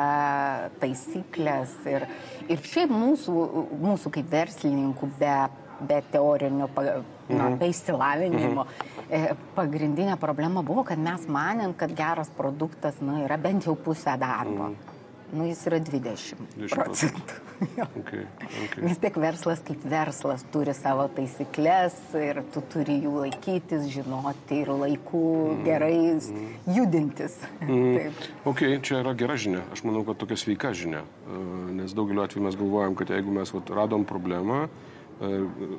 taisyklės 0.79 1.75
ir, 1.91 2.07
ir 2.47 2.65
šiaip 2.71 2.95
mūsų, 2.95 3.45
mūsų 3.83 4.15
kaip 4.15 4.31
verslininkų 4.31 5.11
be, 5.19 5.37
be 5.85 6.01
teorinio, 6.15 6.71
na, 6.79 6.99
mhm. 7.27 7.59
be 7.59 7.73
išsilavinimo. 7.75 8.63
Mhm 8.63 8.93
E, 9.05 9.35
pagrindinė 9.53 10.15
problema 10.17 10.63
buvo, 10.65 10.81
kad 10.87 10.97
mes 10.97 11.27
manėm, 11.29 11.75
kad 11.77 11.93
geras 11.93 12.31
produktas 12.33 12.97
nu, 13.05 13.19
yra 13.21 13.37
bent 13.37 13.67
jau 13.69 13.77
pusę 13.77 14.17
darbo. 14.21 14.73
Mm 14.73 14.94
nu, 15.35 15.45
jis 15.49 15.61
yra 15.69 15.79
20 15.83 16.71
procentų. 16.71 17.37
okay, 17.99 18.25
okay. 18.65 18.83
Vis 18.83 18.99
tiek 19.03 19.17
verslas 19.19 19.61
kaip 19.65 19.83
verslas 19.89 20.43
turi 20.53 20.73
savo 20.75 21.05
taisyklės 21.15 21.95
ir 22.19 22.41
tu 22.53 22.63
turi 22.71 22.97
jų 23.03 23.13
laikytis, 23.25 23.87
žinoti 23.93 24.61
ir 24.63 24.71
laikų 24.71 25.23
mm. 25.35 25.61
gerai 25.67 25.93
mm. 26.15 26.49
judintis. 26.77 27.37
Mm. 27.63 28.11
ok, 28.47 28.65
čia 28.85 29.01
yra 29.03 29.15
gera 29.17 29.37
žinia. 29.39 29.63
Aš 29.75 29.85
manau, 29.87 30.05
kad 30.07 30.19
tokia 30.21 30.39
sveika 30.39 30.73
žinia. 30.75 31.03
E, 31.03 31.39
nes 31.81 31.95
daugeliu 31.95 32.25
atveju 32.25 32.45
mes 32.47 32.59
galvojam, 32.59 32.99
kad 32.99 33.15
jeigu 33.15 33.33
mes 33.35 33.55
vat, 33.55 33.73
radom 33.79 34.05
problemą, 34.07 34.65
e, 34.65 35.33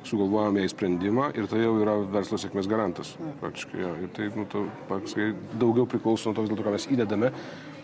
sugalvojame 0.09 0.65
į 0.65 0.73
sprendimą 0.73 1.31
ir 1.37 1.49
tai 1.51 1.63
jau 1.63 1.77
yra 1.81 1.97
verslo 2.17 2.41
sėkmės 2.41 2.69
garantas. 2.69 3.15
Mm. 3.21 3.39
Praktiškai, 3.43 3.81
ja. 3.85 3.95
Ir 4.05 4.13
tai 4.17 4.29
nu, 4.35 4.45
to, 4.51 4.67
praktiškai 4.91 5.31
daugiau 5.57 5.89
priklauso 5.89 6.33
nuo 6.33 6.45
to, 6.45 6.61
ką 6.61 6.77
mes 6.77 6.89
įdedame 6.93 7.33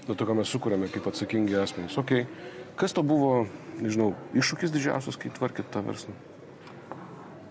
nuo 0.08 0.18
to, 0.18 0.28
ką 0.28 0.38
mes 0.40 0.52
sukūrėme 0.52 0.90
kaip 0.92 1.08
atsakingi 1.10 1.58
asmenys. 1.62 1.98
Ok, 2.02 2.26
kas 2.80 2.96
to 2.96 3.04
buvo, 3.08 3.46
nežinau, 3.82 4.14
iššūkis 4.38 4.74
didžiausias, 4.74 5.20
kai 5.20 5.34
tvarkėt 5.34 5.70
tą 5.74 5.84
verslą? 5.86 6.16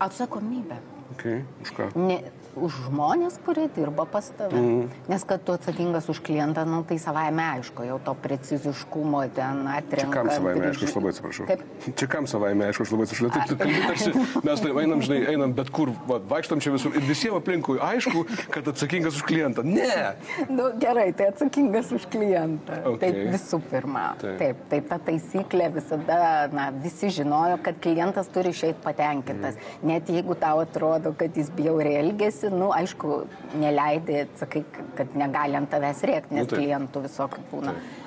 Atsakomybė. 0.02 0.80
Okay. 1.14 1.42
Už 1.62 1.74
ką? 1.76 1.90
Ne, 1.98 2.18
už 2.56 2.72
žmonės, 2.88 3.38
kurie 3.44 3.66
dirba 3.72 4.04
pas 4.08 4.28
tave. 4.36 4.58
Mm. 4.58 4.90
Nes 5.08 5.24
kad 5.28 5.42
tu 5.44 5.54
atsakingas 5.56 6.08
už 6.12 6.20
klientą, 6.24 6.64
nu, 6.68 6.82
tai 6.86 6.98
savaime 7.00 7.44
aišku, 7.58 7.84
jau 7.88 7.98
to 8.04 8.14
preciziškumo 8.24 9.22
ten 9.34 9.64
atrenka. 9.72 10.12
Čia 10.12 10.16
kam 10.16 10.30
savaime 10.30 10.68
aišku, 10.68 10.88
aš 10.88 10.96
labai 10.98 11.12
atsiprašau. 11.14 11.46
Kaip? 11.48 11.64
Čia 11.98 12.08
kam 12.12 12.28
savaime 12.30 12.68
aišku, 12.68 12.86
aš 12.86 12.92
labai 12.94 13.06
atsiprašau. 13.08 13.32
Taip, 13.32 13.48
tu 13.48 13.56
kalbi, 13.60 13.80
tarsi 13.88 14.44
mes 14.48 14.64
tai 14.64 14.74
einam, 14.84 15.04
žinai, 15.06 15.20
einam 15.32 15.56
bet 15.56 15.72
kur, 15.74 15.92
va, 16.08 16.20
vaikštam 16.32 16.62
čia 16.62 16.74
visur 16.76 16.96
ir 16.98 17.06
visiems 17.08 17.40
aplinkui 17.40 17.78
aišku, 17.82 18.24
kad 18.52 18.68
atsakingas 18.72 19.16
už 19.20 19.26
klientą. 19.28 19.64
Ne. 19.64 20.12
nu, 20.52 20.68
gerai, 20.82 21.08
tai 21.16 21.30
atsakingas 21.32 21.92
už 21.96 22.06
klientą. 22.12 22.82
Okay. 22.92 23.00
Taip 23.06 23.20
visų 23.36 23.62
pirma. 23.72 24.04
Taip. 24.20 24.38
Taip, 24.42 24.62
tai 24.70 24.82
ta 24.92 25.00
taisyklė 25.02 25.70
visada, 25.78 26.20
na, 26.52 26.68
visi 26.84 27.08
žinojo, 27.14 27.56
kad 27.64 27.80
klientas 27.82 28.28
turi 28.32 28.52
išeiti 28.52 28.82
patenkintas. 28.84 29.56
Mm. 29.56 29.92
Net 29.92 30.12
jeigu 30.12 30.36
tau 30.38 30.60
atrodo, 30.62 30.82
atrodo, 30.82 31.14
kad 31.18 31.36
jis 31.36 31.50
bjauriai 31.56 32.00
elgesi, 32.00 32.41
nu, 32.50 32.72
aišku, 32.74 33.22
neleidai, 33.60 34.24
sakai, 34.40 34.64
kad 34.98 35.14
negali 35.18 35.58
ant 35.58 35.70
tavęs 35.70 36.02
rėkti, 36.08 36.38
nes 36.38 36.48
nu, 36.48 36.56
klientų 36.56 37.04
visokių 37.06 37.44
būna. 37.52 37.76
Taip. 37.76 38.00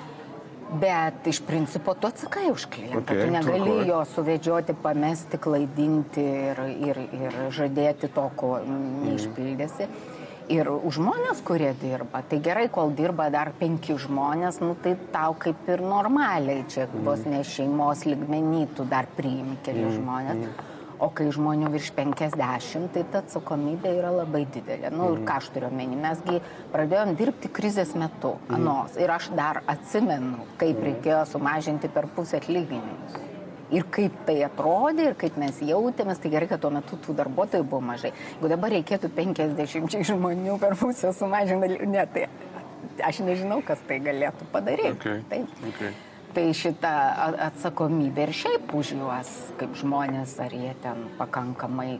Bet 0.66 1.28
iš 1.30 1.38
principo 1.46 1.94
tu 1.94 2.08
atsakai 2.10 2.48
už 2.50 2.66
klientą. 2.66 3.04
Okay, 3.04 3.22
tu 3.22 3.30
negali 3.30 3.70
tvarkoj. 3.70 3.86
jo 3.86 4.00
suvedžioti, 4.16 4.74
pamesti, 4.82 5.38
klaidinti 5.38 6.24
ir, 6.50 6.62
ir, 6.88 7.00
ir 7.14 7.36
žadėti 7.54 8.10
to, 8.10 8.26
ko 8.34 8.56
neišpildėsi. 8.66 9.86
Mm. 9.86 10.14
Ir 10.46 10.68
už 10.70 11.00
žmonės, 11.00 11.40
kurie 11.42 11.72
dirba, 11.80 12.20
tai 12.22 12.38
gerai, 12.42 12.68
kol 12.70 12.92
dirba 12.94 13.26
dar 13.34 13.50
penki 13.58 13.96
žmonės, 13.98 14.60
nu, 14.62 14.76
tai 14.78 14.94
tau 15.10 15.34
kaip 15.42 15.66
ir 15.70 15.82
normaliai, 15.82 16.62
čia 16.70 16.84
mm. 16.86 17.02
vos 17.06 17.24
ne 17.26 17.40
šeimos 17.42 18.04
ligmenį, 18.06 18.66
tu 18.78 18.86
dar 18.86 19.08
priimi 19.16 19.58
keli 19.66 19.82
mm. 19.88 19.96
žmonės. 19.98 20.44
Mm. 20.44 20.75
O 20.96 21.10
kai 21.12 21.26
žmonių 21.34 21.68
virš 21.74 21.90
50, 21.96 22.86
tai 22.94 23.02
ta 23.12 23.20
atsakomybė 23.20 23.90
yra 23.98 24.14
labai 24.14 24.46
didelė. 24.48 24.88
Na 24.88 24.96
nu, 24.96 25.10
ir 25.12 25.26
ką 25.28 25.36
aš 25.42 25.50
turiu 25.52 25.68
omeny, 25.68 25.96
mesgi 26.00 26.40
pradėjom 26.72 27.12
dirbti 27.18 27.50
krizės 27.52 27.92
metu, 27.98 28.36
mhm. 28.46 28.56
anos. 28.56 28.96
Ir 29.00 29.12
aš 29.12 29.28
dar 29.36 29.60
atsimenu, 29.68 30.46
kaip 30.60 30.78
mhm. 30.78 30.86
reikėjo 30.88 31.22
sumažinti 31.34 31.92
per 31.92 32.08
pusę 32.16 32.40
atlyginimus. 32.40 33.20
Ir 33.74 33.82
kaip 33.90 34.14
tai 34.28 34.38
atrodė, 34.46 35.10
ir 35.10 35.16
kaip 35.18 35.36
mes 35.42 35.56
jautėmės, 35.68 36.20
tai 36.22 36.30
gerai, 36.32 36.48
kad 36.48 36.62
tuo 36.62 36.70
metu 36.70 36.96
tų 37.02 37.16
darbuotojų 37.18 37.66
buvo 37.66 37.82
mažai. 37.82 38.12
Jeigu 38.36 38.52
dabar 38.54 38.72
reikėtų 38.76 39.10
50 39.16 40.06
žmonių 40.06 40.60
per 40.62 40.78
pusę 40.78 41.10
sumažinti, 41.12 41.80
ne, 41.90 42.04
tai 42.14 42.28
aš 43.04 43.24
nežinau, 43.26 43.58
kas 43.66 43.82
tai 43.88 43.98
galėtų 44.06 44.46
padaryti. 44.54 44.94
Okay. 45.00 45.24
Taip. 45.32 45.64
Okay 45.74 45.96
tai 46.34 46.50
šita 46.56 46.92
atsakomybė 47.50 48.26
ir 48.26 48.34
šiaip 48.42 48.74
už 48.76 48.94
juos, 48.98 49.32
kaip 49.60 49.76
žmonės, 49.78 50.36
ar 50.42 50.54
jie 50.54 50.74
ten 50.82 51.06
pakankamai, 51.20 51.98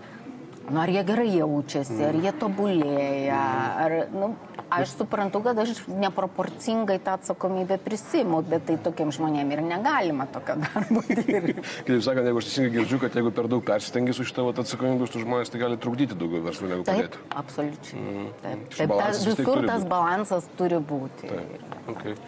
nu, 0.71 0.81
ar 0.83 0.91
jie 0.91 1.05
gerai 1.07 1.29
jaučiasi, 1.37 1.99
ar 2.09 2.19
jie 2.21 2.33
tobulėja, 2.41 3.41
ar, 3.85 3.97
nu, 4.15 4.35
aš 4.71 4.97
suprantu, 4.99 5.41
kad 5.45 5.59
aš 5.63 5.83
neproporcingai 5.87 6.99
tą 7.03 7.15
atsakomybę 7.17 7.79
prisimu, 7.83 8.41
bet 8.47 8.67
tai 8.69 8.79
tokiem 8.83 9.13
žmonėm 9.15 9.53
ir 9.55 9.63
negalima 9.67 10.27
tokio 10.33 10.59
darbo 10.63 11.03
dirbti. 11.11 11.63
Kitaip 11.87 12.03
sakant, 12.05 12.27
jeigu 12.27 12.43
aš 12.43 12.49
teisingai 12.51 12.73
girdžiu, 12.81 13.01
kad 13.05 13.19
jeigu 13.21 13.33
per 13.37 13.51
daug 13.53 13.65
persistengi 13.67 14.17
su 14.17 14.27
šitą 14.27 14.49
atsakomybę 14.51 15.11
tų 15.13 15.23
žmonės, 15.23 15.53
tai 15.53 15.63
gali 15.63 15.79
trukdyti 15.83 16.19
daugiau 16.19 16.43
verslų 16.49 16.73
negu 16.73 16.89
padėti. 16.89 17.15
Taip, 17.15 17.39
absoliučiai. 17.45 18.03
Mm. 18.03 18.29
Taip, 18.43 18.67
taip 18.75 18.97
tas, 18.97 19.23
visur 19.31 19.63
tas 19.71 19.87
balansas 19.89 20.51
turi 20.59 20.83
būti. 20.83 21.31
Taip. 21.31 21.73
Okay. 21.95 22.19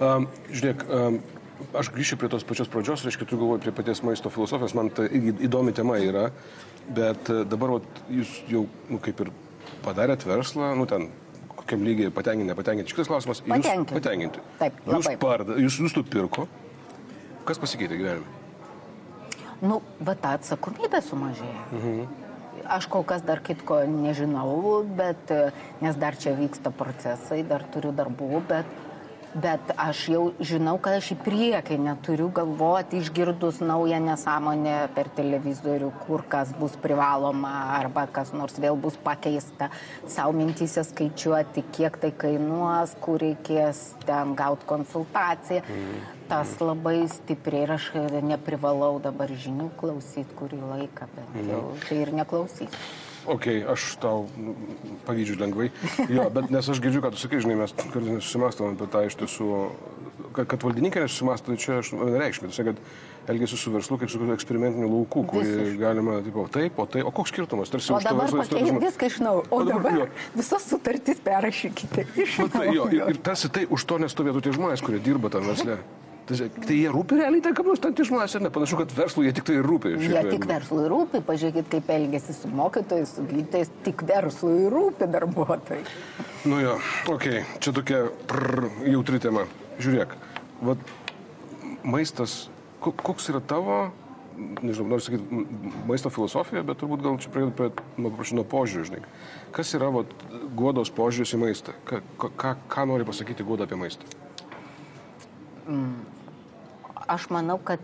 Um, 0.00 0.30
žiūrėk, 0.54 0.86
um, 0.86 1.20
aš 1.76 1.90
grįšiu 1.94 2.18
prie 2.20 2.30
tos 2.32 2.44
pačios 2.46 2.70
pradžios, 2.70 3.04
reiškia, 3.06 3.28
tu 3.28 3.38
galvoji 3.40 3.64
prie 3.66 3.74
paties 3.76 4.02
maisto 4.06 4.32
filosofijos, 4.32 4.74
man 4.78 4.90
tai 4.94 5.08
įdomi 5.12 5.74
tema 5.76 5.98
yra, 6.02 6.28
bet 6.96 7.30
e, 7.32 7.42
dabar 7.48 7.76
vat, 7.76 8.02
jūs 8.12 8.32
jau 8.50 8.64
nu, 8.90 9.00
kaip 9.02 9.24
ir 9.24 9.32
padarėt 9.84 10.26
verslą, 10.28 10.72
nu 10.78 10.86
ten 10.90 11.08
kokiam 11.54 11.84
lygiai 11.86 12.10
patenkinti, 12.14 12.50
nepatenkinti. 12.50 12.92
Šitas 12.92 13.10
klausimas. 13.10 13.42
Patenkinti. 13.46 13.96
Patenkinti. 13.96 14.44
Taip, 14.58 14.82
jūs 14.88 15.10
parda, 15.22 15.58
jūs, 15.60 15.78
jūs 15.84 15.96
nupirko. 15.98 16.48
Kas 17.48 17.60
pasikeitė 17.60 17.98
gyvenime? 18.00 18.38
Nu, 19.60 19.80
va 20.00 20.16
ta 20.16 20.36
atsakomybė 20.38 21.02
sumažėjo. 21.04 21.64
Mhm. 21.76 22.02
Aš 22.70 22.86
kol 22.92 23.02
kas 23.08 23.22
dar 23.26 23.40
kitko 23.42 23.80
nežinau, 23.88 24.84
bet 24.96 25.32
e, 25.34 25.48
nes 25.82 25.96
dar 25.98 26.16
čia 26.20 26.36
vyksta 26.38 26.70
procesai, 26.76 27.40
dar 27.46 27.64
turiu 27.72 27.90
darbų, 27.96 28.42
bet 28.50 28.68
bet 29.34 29.72
aš 29.76 30.02
jau 30.10 30.22
žinau, 30.42 30.76
kad 30.82 30.98
aš 30.98 31.12
į 31.14 31.16
priekį 31.24 31.78
neturiu 31.84 32.28
galvoti, 32.34 33.00
išgirdus 33.00 33.60
naują 33.62 34.00
nesąmonę 34.02 34.76
per 34.94 35.10
televizorių, 35.16 35.90
kur 36.04 36.24
kas 36.30 36.52
bus 36.58 36.74
privaloma 36.82 37.52
arba 37.78 38.06
kas 38.10 38.32
nors 38.36 38.58
vėl 38.60 38.78
bus 38.80 38.98
pakeista, 39.00 39.70
savo 40.10 40.34
mintyse 40.36 40.84
skaičiuoti, 40.88 41.66
kiek 41.76 42.00
tai 42.02 42.12
kainuos, 42.24 42.96
kur 43.02 43.20
reikės 43.22 43.84
ten 44.06 44.34
gauti 44.38 44.66
konsultaciją. 44.70 45.62
Mm. 45.66 46.16
Tas 46.30 46.52
labai 46.62 47.08
stipriai 47.10 47.64
ir 47.66 47.72
aš 47.74 47.88
neprivalau 48.22 49.00
dabar 49.02 49.30
žinių 49.30 49.72
klausyti 49.80 50.36
kurį 50.38 50.60
laiką, 50.62 51.10
bet 51.16 51.32
mm. 51.34 51.48
jau 51.50 51.62
tai 51.88 52.02
ir 52.04 52.12
neklausysiu. 52.20 53.08
Ok, 53.28 53.46
aš 53.68 53.86
tau 54.00 54.24
pavydžiu 55.04 55.36
lengvai. 55.40 55.68
Jo, 56.08 56.28
bet 56.32 56.48
nes 56.52 56.68
aš 56.72 56.80
girdžiu, 56.80 57.02
kad 57.04 57.16
tu 57.16 57.20
sakai, 57.20 57.42
žinai, 57.44 57.58
mes 57.60 57.74
kartais 57.76 58.08
nesusimastom 58.16 58.74
apie 58.74 58.88
tą 58.92 59.04
iš 59.08 59.18
tiesų, 59.20 59.48
kad, 60.36 60.46
kad 60.54 60.64
valdininkai 60.64 61.04
nesusimastų, 61.04 61.52
tai 61.52 61.60
čia 61.60 61.78
aš 61.82 61.92
nereikšmė. 61.98 62.50
Tai 62.56 62.66
kad 62.70 62.82
elgesi 63.30 63.58
su 63.60 63.72
verslu 63.74 63.98
kaip 64.00 64.10
su 64.10 64.20
eksperimentiniu 64.34 64.88
lauku, 64.90 65.24
kurį 65.28 65.76
galima, 65.80 66.18
taip, 66.24 66.40
taip, 66.54 66.80
o 66.80 66.86
tai, 66.88 67.04
o 67.06 67.12
koks 67.14 67.34
skirtumas? 67.34 67.72
Tarsi 67.72 67.92
o 67.94 68.00
dabar 68.02 68.32
pakeisti 68.32 68.76
viską 68.80 69.10
iš 69.12 69.18
naujo, 69.22 69.46
o, 69.46 69.60
o 69.60 69.68
dabar, 69.68 69.98
dabar 70.00 70.30
visas 70.34 70.66
sutartys 70.70 71.20
perrašykite 71.24 72.06
iš 72.16 72.38
naujo. 72.40 72.52
Tai, 72.56 72.68
jo, 72.74 72.88
ir, 72.96 73.10
ir 73.14 73.20
tarsi 73.24 73.52
tai 73.52 73.66
už 73.70 73.84
to 73.86 74.00
nestovėtų 74.02 74.46
tie 74.46 74.54
žmonės, 74.56 74.84
kurie 74.84 75.02
dirba 75.04 75.32
tam 75.32 75.46
versle. 75.50 75.78
Tai, 76.28 76.36
tai 76.62 76.76
jie 76.76 76.90
rūpi 76.92 77.16
realiai, 77.18 77.42
tai 77.42 77.52
kam 77.56 77.66
nors 77.70 77.80
ten 77.82 77.94
tie 77.96 78.04
žmonės, 78.06 78.36
ar 78.38 78.44
ne? 78.44 78.50
Panašu, 78.54 78.78
kad 78.78 78.92
verslui 78.94 79.26
jie 79.26 79.32
tik 79.34 79.48
tai 79.48 79.56
rūpi. 79.64 79.94
Jie 79.98 80.22
tik 80.28 80.46
verslui 80.46 80.84
rūpi, 80.90 81.22
pažiūrėkit, 81.26 81.70
kaip 81.72 81.90
elgesi 81.94 82.36
su 82.36 82.50
mokytojais, 82.54 83.14
su 83.16 83.24
gydytojais, 83.26 83.72
tik 83.86 84.04
verslui 84.06 84.68
rūpi 84.70 85.08
darbuotojai. 85.10 85.80
Nu 86.50 86.60
jo, 86.62 86.76
okei, 87.10 87.40
okay. 87.42 87.60
čia 87.64 87.74
tokia 87.76 88.04
prr, 88.30 88.68
jautri 88.86 89.22
tema. 89.22 89.48
Žiūrėk, 89.80 90.14
vat, 90.68 90.94
maistas, 91.82 92.44
koks 92.84 93.30
yra 93.32 93.42
tavo, 93.42 93.82
nežinau, 94.38 94.88
noriu 94.92 95.04
sakyti, 95.04 95.44
maisto 95.88 96.12
filosofija, 96.12 96.62
bet 96.66 96.80
turbūt 96.80 97.04
gal 97.04 97.18
čia 97.20 97.32
pradėtų 97.32 97.56
prie, 97.58 97.70
nuo, 98.00 98.12
nuo 98.38 98.46
požiūrių, 98.54 98.88
žinai. 98.90 99.02
Kas 99.56 99.74
yra 99.78 99.90
vat, 99.94 100.12
godos 100.56 100.92
požiūris 100.94 101.34
į 101.36 101.44
maistą? 101.44 101.76
Ką, 101.88 102.02
ką, 102.20 102.56
ką 102.70 102.88
nori 102.92 103.08
pasakyti 103.08 103.46
goda 103.46 103.68
apie 103.68 103.80
maistą? 103.80 104.19
Mm 105.70 106.20
aš 107.10 107.26
manau, 107.30 107.58
kad, 107.64 107.80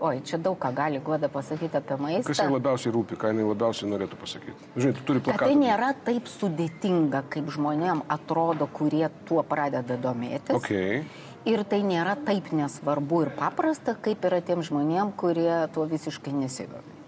oi, 0.00 0.20
čia 0.26 0.38
daug 0.42 0.58
ką 0.60 0.70
gali 0.74 1.00
Guoda 1.04 1.28
pasakyti 1.32 1.78
apie 1.80 1.96
maistą. 2.00 2.30
Kas 2.30 2.42
jai 2.42 2.50
labiausiai 2.52 2.94
rūpi, 2.94 3.18
ką 3.20 3.32
jinai 3.32 3.46
labiausiai 3.48 3.90
norėtų 3.90 4.18
pasakyti? 4.20 4.68
Žinai, 4.76 4.94
tu 4.98 5.06
turi 5.08 5.22
plakatą. 5.24 5.48
Tai 5.48 5.58
nėra 5.58 5.90
taip 6.06 6.30
sudėtinga, 6.30 7.24
kaip 7.32 7.50
žmonėm 7.54 8.04
atrodo, 8.12 8.68
kurie 8.70 9.06
tuo 9.28 9.42
pradeda 9.46 9.98
domėtis. 10.00 10.54
Okay. 10.60 11.02
Ir 11.48 11.64
tai 11.68 11.80
nėra 11.86 12.16
taip 12.26 12.50
nesvarbu 12.54 13.24
ir 13.26 13.32
paprasta, 13.38 13.96
kaip 13.96 14.26
yra 14.28 14.42
tiem 14.44 14.62
žmonėm, 14.66 15.14
kurie 15.18 15.64
tuo 15.74 15.86
visiškai 15.90 16.34
nesidomi. 16.36 16.98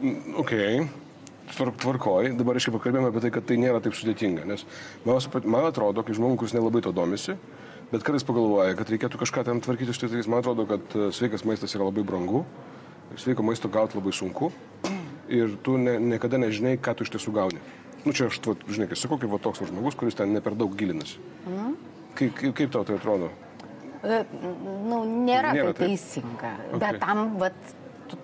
Mm, 0.00 0.36
ok. 0.40 0.54
Tvark, 1.54 1.76
tvarkoj, 1.82 2.30
dabar 2.38 2.56
aiškiai 2.56 2.72
pakalbėjome 2.72 3.10
apie 3.10 3.20
tai, 3.26 3.30
kad 3.34 3.44
tai 3.44 3.58
nėra 3.60 3.82
taip 3.84 3.92
sudėtinga, 3.98 4.46
nes 4.48 4.62
man, 5.04 5.18
man 5.44 5.66
atrodo, 5.68 6.00
kai 6.00 6.16
žmogus, 6.16 6.38
kuris 6.40 6.54
nelabai 6.56 6.80
to 6.86 6.92
domisi, 6.96 7.34
uh, 7.36 7.63
bet 7.92 8.04
kartais 8.06 8.24
pagalvoja, 8.26 8.76
kad 8.78 8.90
reikėtų 8.92 9.20
kažką 9.20 9.44
ten 9.48 9.62
tvarkyti 9.64 9.94
šitais 9.96 10.12
dalykais. 10.12 10.30
Man 10.30 10.42
atrodo, 10.42 10.66
kad 10.68 10.96
e, 10.96 11.10
sveikas 11.14 11.44
maistas 11.48 11.74
yra 11.76 11.88
labai 11.88 12.04
brangu, 12.06 12.44
sveiko 13.20 13.44
maisto 13.46 13.70
gauti 13.72 13.98
labai 13.98 14.14
sunku 14.14 14.50
ir 15.28 15.56
tu 15.64 15.76
ne, 15.80 15.96
niekada 16.00 16.40
nežinai, 16.40 16.76
ką 16.80 16.96
tu 16.96 17.06
iš 17.06 17.14
tiesų 17.14 17.34
gauni. 17.34 17.62
nu 18.04 18.12
čia 18.12 18.28
aš, 18.28 18.40
vat, 18.44 18.64
žinai, 18.68 18.88
kai 18.90 18.98
sakau, 19.00 19.16
kaip 19.20 19.30
va, 19.32 19.38
toks 19.40 19.62
va, 19.62 19.68
žmogus, 19.70 19.96
kuris 19.96 20.16
ten 20.18 20.34
ne 20.36 20.42
per 20.44 20.52
daug 20.58 20.74
gilinasi. 20.76 21.16
Mm. 21.48 21.76
Kaip, 22.14 22.34
kaip, 22.36 22.52
kaip 22.58 22.74
tau 22.74 22.84
tai 22.84 22.98
atrodo? 22.98 23.30
E, 24.04 24.18
nu, 24.84 24.98
nėra, 25.24 25.54
nėra 25.56 25.72
tai 25.72 25.88
teisinga. 25.88 26.50
Okay. 26.68 26.80
Bet 26.82 27.00
tam, 27.00 27.38
vat, 27.40 27.56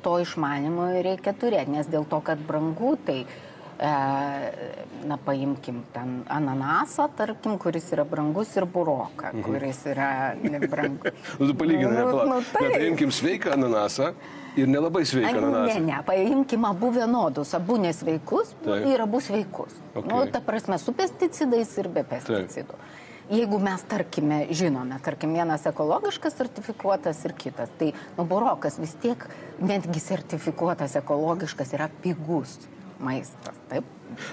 to 0.04 0.18
išmanimo 0.20 0.90
reikia 1.00 1.32
turėti, 1.32 1.72
nes 1.72 1.88
dėl 1.90 2.04
to, 2.10 2.20
kad 2.26 2.42
brangu, 2.44 2.92
tai 3.06 3.22
e, 3.24 3.49
na, 3.80 5.16
paimkim 5.24 5.82
ten 5.92 6.22
ananasą, 6.28 7.08
tarkim, 7.16 7.56
kuris 7.58 7.86
yra 7.94 8.04
brangus 8.04 8.52
ir 8.56 8.66
buroką, 8.68 9.32
kuris 9.44 9.86
yra 9.88 10.34
nebrangus. 10.42 11.14
nu, 11.40 11.54
palyginai, 11.54 12.04
nu, 12.04 12.24
nu, 12.28 12.40
tai. 12.52 12.66
paimkim 12.74 13.12
sveiką 13.12 13.54
ananasą 13.56 14.12
ir 14.60 14.68
nelabai 14.68 15.06
sveiką 15.08 15.32
ananasą. 15.38 15.78
Ne, 15.80 15.94
ne, 15.94 16.00
paimkim 16.06 16.66
abu 16.68 16.90
vienodus, 16.92 17.54
abu 17.56 17.78
nesveikus 17.80 18.52
Taip. 18.64 18.84
ir 18.92 19.00
abu 19.00 19.20
sveikus. 19.24 19.78
Okay. 19.94 20.08
Nu, 20.10 20.26
ta 20.32 20.42
prasme, 20.44 20.76
su 20.78 20.92
pesticidais 20.96 21.72
ir 21.80 21.88
be 21.94 22.04
pesticidų. 22.10 22.76
Taip. 22.76 23.06
Jeigu 23.30 23.60
mes, 23.62 23.82
tarkime, 23.86 24.40
žinome, 24.58 24.96
tarkim, 25.06 25.32
vienas 25.38 25.62
ekologiškas 25.70 26.34
sertifikuotas 26.34 27.22
ir 27.28 27.32
kitas, 27.38 27.70
tai 27.78 27.92
nu, 28.18 28.26
burokas 28.26 28.76
vis 28.82 28.92
tiek, 29.00 29.22
netgi 29.62 30.02
sertifikuotas 30.02 30.98
ekologiškas 30.98 31.76
yra 31.78 31.86
pigus 32.02 32.58
maistas. 33.00 33.56
Taip, 33.70 33.86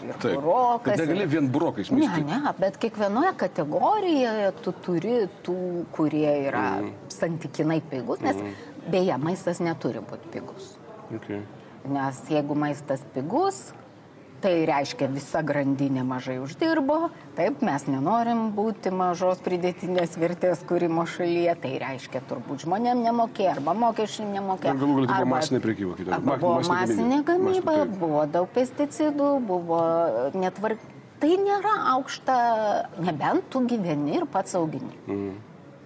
ir 0.06 0.20
taip. 0.22 0.36
burokas. 0.36 0.94
Bet 0.94 1.04
negali 1.04 1.28
vien 1.32 1.50
burokais 1.52 1.92
maišyti. 1.94 2.24
Ne, 2.28 2.40
ne, 2.44 2.54
bet 2.60 2.80
kiekvienoje 2.82 3.34
kategorijoje 3.40 4.52
tu 4.64 4.74
turi 4.86 5.16
tų, 5.46 5.58
kurie 5.96 6.30
yra 6.50 6.66
mm. 6.82 6.94
santykinai 7.18 7.80
pigus, 7.92 8.22
nes 8.26 8.40
mm. 8.40 8.72
beje, 8.94 9.18
maistas 9.24 9.62
neturi 9.64 10.04
būti 10.06 10.34
pigus. 10.36 10.76
Okay. 11.16 11.44
Nes 11.88 12.24
jeigu 12.32 12.58
maistas 12.60 13.04
pigus, 13.16 13.70
Tai 14.38 14.52
reiškia, 14.70 15.08
visa 15.10 15.40
grandinė 15.42 16.04
mažai 16.06 16.36
uždirbo, 16.38 17.10
taip 17.34 17.64
mes 17.66 17.88
nenorim 17.90 18.52
būti 18.54 18.92
mažos 18.94 19.40
pridėtinės 19.42 20.14
vertės 20.22 20.62
kūrimo 20.70 21.08
šalyje, 21.10 21.56
tai 21.64 21.72
reiškia, 21.82 22.22
turbūt 22.30 22.68
žmonėm 22.68 23.02
nemokė, 23.02 23.48
arba 23.56 23.74
mokesčių 23.74 24.28
nemokė. 24.36 24.70
Ar 24.70 24.78
galų 24.78 24.98
galia 25.00 25.10
tai 25.10 25.24
buvo 25.24 25.32
masinė 25.34 25.62
prekyba, 25.64 25.96
kitą. 25.98 26.20
Buvo 26.28 26.52
masinė 26.70 27.24
gamyba, 27.26 27.76
buvo 27.98 28.28
daug 28.38 28.54
pesticidų, 28.54 29.32
buvo 29.50 29.82
netvark... 30.38 30.86
Tai 31.18 31.32
nėra 31.42 31.72
aukšta, 31.96 32.34
nebent 33.02 33.48
tu 33.50 33.64
gyveni 33.66 34.20
ir 34.20 34.28
pats 34.30 34.54
augini. 34.60 34.94
Mm. 35.10 35.32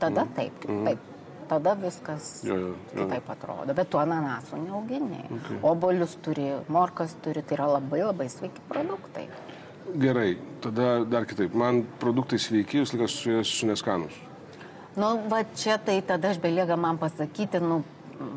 Tada 0.02 0.26
mm. 0.26 0.34
taip, 0.36 0.66
mm. 0.68 1.11
Tada 1.52 1.74
viskas 1.76 2.42
jo, 2.48 2.56
jo, 2.56 2.74
jo. 2.96 3.04
kitaip 3.04 3.30
atrodo. 3.34 3.76
Bet 3.76 3.90
tu 3.92 4.00
ananasų 4.00 4.62
neauginiai. 4.64 5.26
Okay. 5.38 5.60
Obolius 5.68 6.16
turi, 6.24 6.48
morkas 6.72 7.18
turi, 7.24 7.44
tai 7.44 7.58
yra 7.60 7.68
labai 7.76 8.06
labai 8.06 8.30
sveiki 8.32 8.64
produktai. 8.72 9.28
Gerai, 10.00 10.36
tada 10.64 11.02
dar 11.04 11.28
kitaip. 11.28 11.56
Man 11.58 11.84
produktai 12.00 12.40
sveiki, 12.40 12.80
jūs 12.80 12.94
likas 12.96 13.18
su 13.20 13.34
jais 13.34 13.56
neskanus. 13.68 14.16
Nu, 14.96 15.18
va 15.32 15.42
čia 15.56 15.80
tai 15.80 16.02
tada 16.04 16.32
aš 16.32 16.40
belieka 16.44 16.78
man 16.80 17.00
pasakyti, 17.00 17.60
nu, 17.64 17.82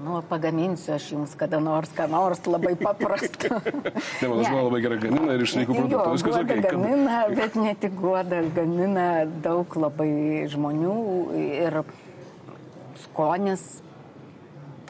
nu, 0.05 0.21
pagaminsiu 0.29 0.95
aš 0.95 1.09
jums 1.13 1.35
kada 1.39 1.59
nors, 1.63 1.91
ką 1.95 2.07
nors 2.11 2.43
labai 2.47 2.75
paprasta. 2.87 3.61
ne, 3.61 4.29
man 4.29 4.43
žinoma 4.43 4.63
labai 4.69 4.81
gerai 4.87 4.99
gamina 5.03 5.35
ir 5.35 5.45
iš 5.47 5.55
sveikų 5.55 5.79
produktų 5.81 6.15
viskas 6.17 6.41
ok. 6.41 6.55
Gamina, 6.67 7.21
kad... 7.29 7.37
bet 7.39 7.59
ne 7.59 7.75
tik 7.85 7.95
guoda, 7.99 8.43
gamina 8.59 9.09
daug 9.47 9.79
labai 9.79 10.11
žmonių 10.51 10.99
ir 11.43 11.81
skonis, 13.05 13.65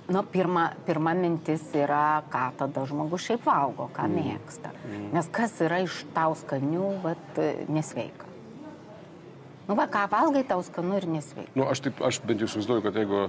nu, 0.09 0.23
pirma, 0.33 0.69
pirma 0.87 1.15
mintis 1.17 1.65
yra, 1.77 2.23
ką 2.33 2.45
tada 2.61 2.85
žmogus 2.89 3.25
šiaip 3.29 3.47
valgo, 3.47 3.89
ką 3.95 4.09
mm. 4.09 4.21
mėgsta. 4.21 4.75
Mm. 4.85 5.09
Nes 5.17 5.33
kas 5.35 5.57
yra 5.65 5.81
iš 5.87 6.05
tau 6.17 6.37
skanių, 6.39 6.93
vat, 7.05 7.43
nesveika. 7.73 8.31
Nu, 9.65 9.77
va, 9.79 9.89
ką 9.89 10.07
valgai, 10.13 10.45
tau 10.45 10.61
skanu 10.65 10.99
ir 11.01 11.09
nesveika. 11.09 11.53
Nu, 11.57 11.69
aš, 11.73 11.87
taip, 11.87 12.03
aš 12.05 12.21
bent 12.29 12.43
jau 12.43 12.51
įsivaizduoju, 12.51 12.85
kad 12.85 12.99
jeigu 13.01 13.29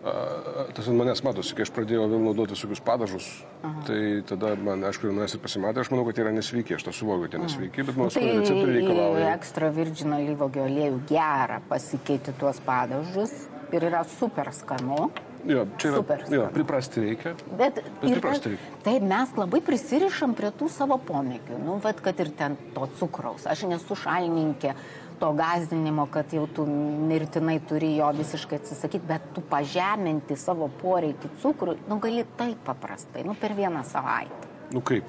tas 0.00 0.86
ant 0.88 0.96
manęs 0.96 1.20
matosi, 1.24 1.52
kai 1.52 1.66
aš 1.66 1.72
pradėjau 1.76 2.06
vėl 2.08 2.22
naudoti 2.24 2.54
visokius 2.56 2.80
padažus, 2.84 3.26
Aha. 3.60 3.82
tai 3.84 4.00
tada 4.28 4.54
man, 4.56 4.80
aišku, 4.88 5.04
ir 5.08 5.16
manęs 5.16 5.36
ir 5.36 5.42
pasimatė, 5.44 5.82
aš 5.82 5.90
manau, 5.92 6.06
kad 6.08 6.16
jie 6.16 6.24
yra 6.24 6.32
nesveiki, 6.32 6.76
aš 6.78 6.86
tą 6.86 6.94
suvokiu, 6.96 7.26
kad 7.26 7.36
jie 7.36 7.40
nesveiki, 7.42 7.84
bet 7.84 7.98
mano 8.00 8.08
tai 8.08 8.22
skonio 8.22 8.38
receptoriai 8.38 8.78
reikalauja. 8.78 9.26
Ekstra 9.34 9.68
virgin 9.76 10.16
alyvogio 10.16 10.64
aliejų 10.64 11.02
gerą 11.10 11.60
pasikeiti 11.68 12.32
tuos 12.40 12.62
padažus 12.64 13.34
ir 13.72 13.88
yra 13.90 14.04
super 14.18 14.52
skanu. 14.54 15.10
Jo, 15.48 15.64
čia 15.80 15.88
yra. 15.88 16.00
Super. 16.02 16.24
Jo, 16.28 16.46
priprasti 16.52 17.00
reikia. 17.00 17.34
Bet, 17.48 17.80
bet 17.80 18.00
priprasti 18.00 18.52
reikia. 18.52 18.72
Taip, 18.84 19.04
mes 19.08 19.36
labai 19.40 19.60
prisirišam 19.64 20.34
prie 20.36 20.50
tų 20.52 20.68
savo 20.72 20.98
pomėgių. 21.00 21.60
Nu, 21.64 21.78
vad, 21.80 22.02
kad 22.04 22.20
ir 22.20 22.32
ten 22.36 22.58
to 22.74 22.88
cukraus. 23.00 23.46
Aš 23.48 23.64
nesu 23.70 23.96
šalininkė 23.96 24.74
to 25.20 25.32
gazdinimo, 25.36 26.06
kad 26.12 26.32
jau 26.32 26.46
tu 26.48 26.64
mirtinai 26.66 27.58
turi 27.68 27.94
jo 27.98 28.08
visiškai 28.16 28.60
atsisakyti, 28.60 29.04
bet 29.08 29.32
tu 29.36 29.44
pažeminti 29.44 30.36
savo 30.40 30.70
poreikį 30.80 31.32
cukrų, 31.42 31.76
nu, 31.88 31.98
gali 32.00 32.24
taip 32.38 32.62
paprastai, 32.64 33.24
nu, 33.28 33.36
per 33.36 33.52
vieną 33.56 33.84
savaitę. 33.88 34.48
Nu, 34.72 34.80
kaip? 34.80 35.08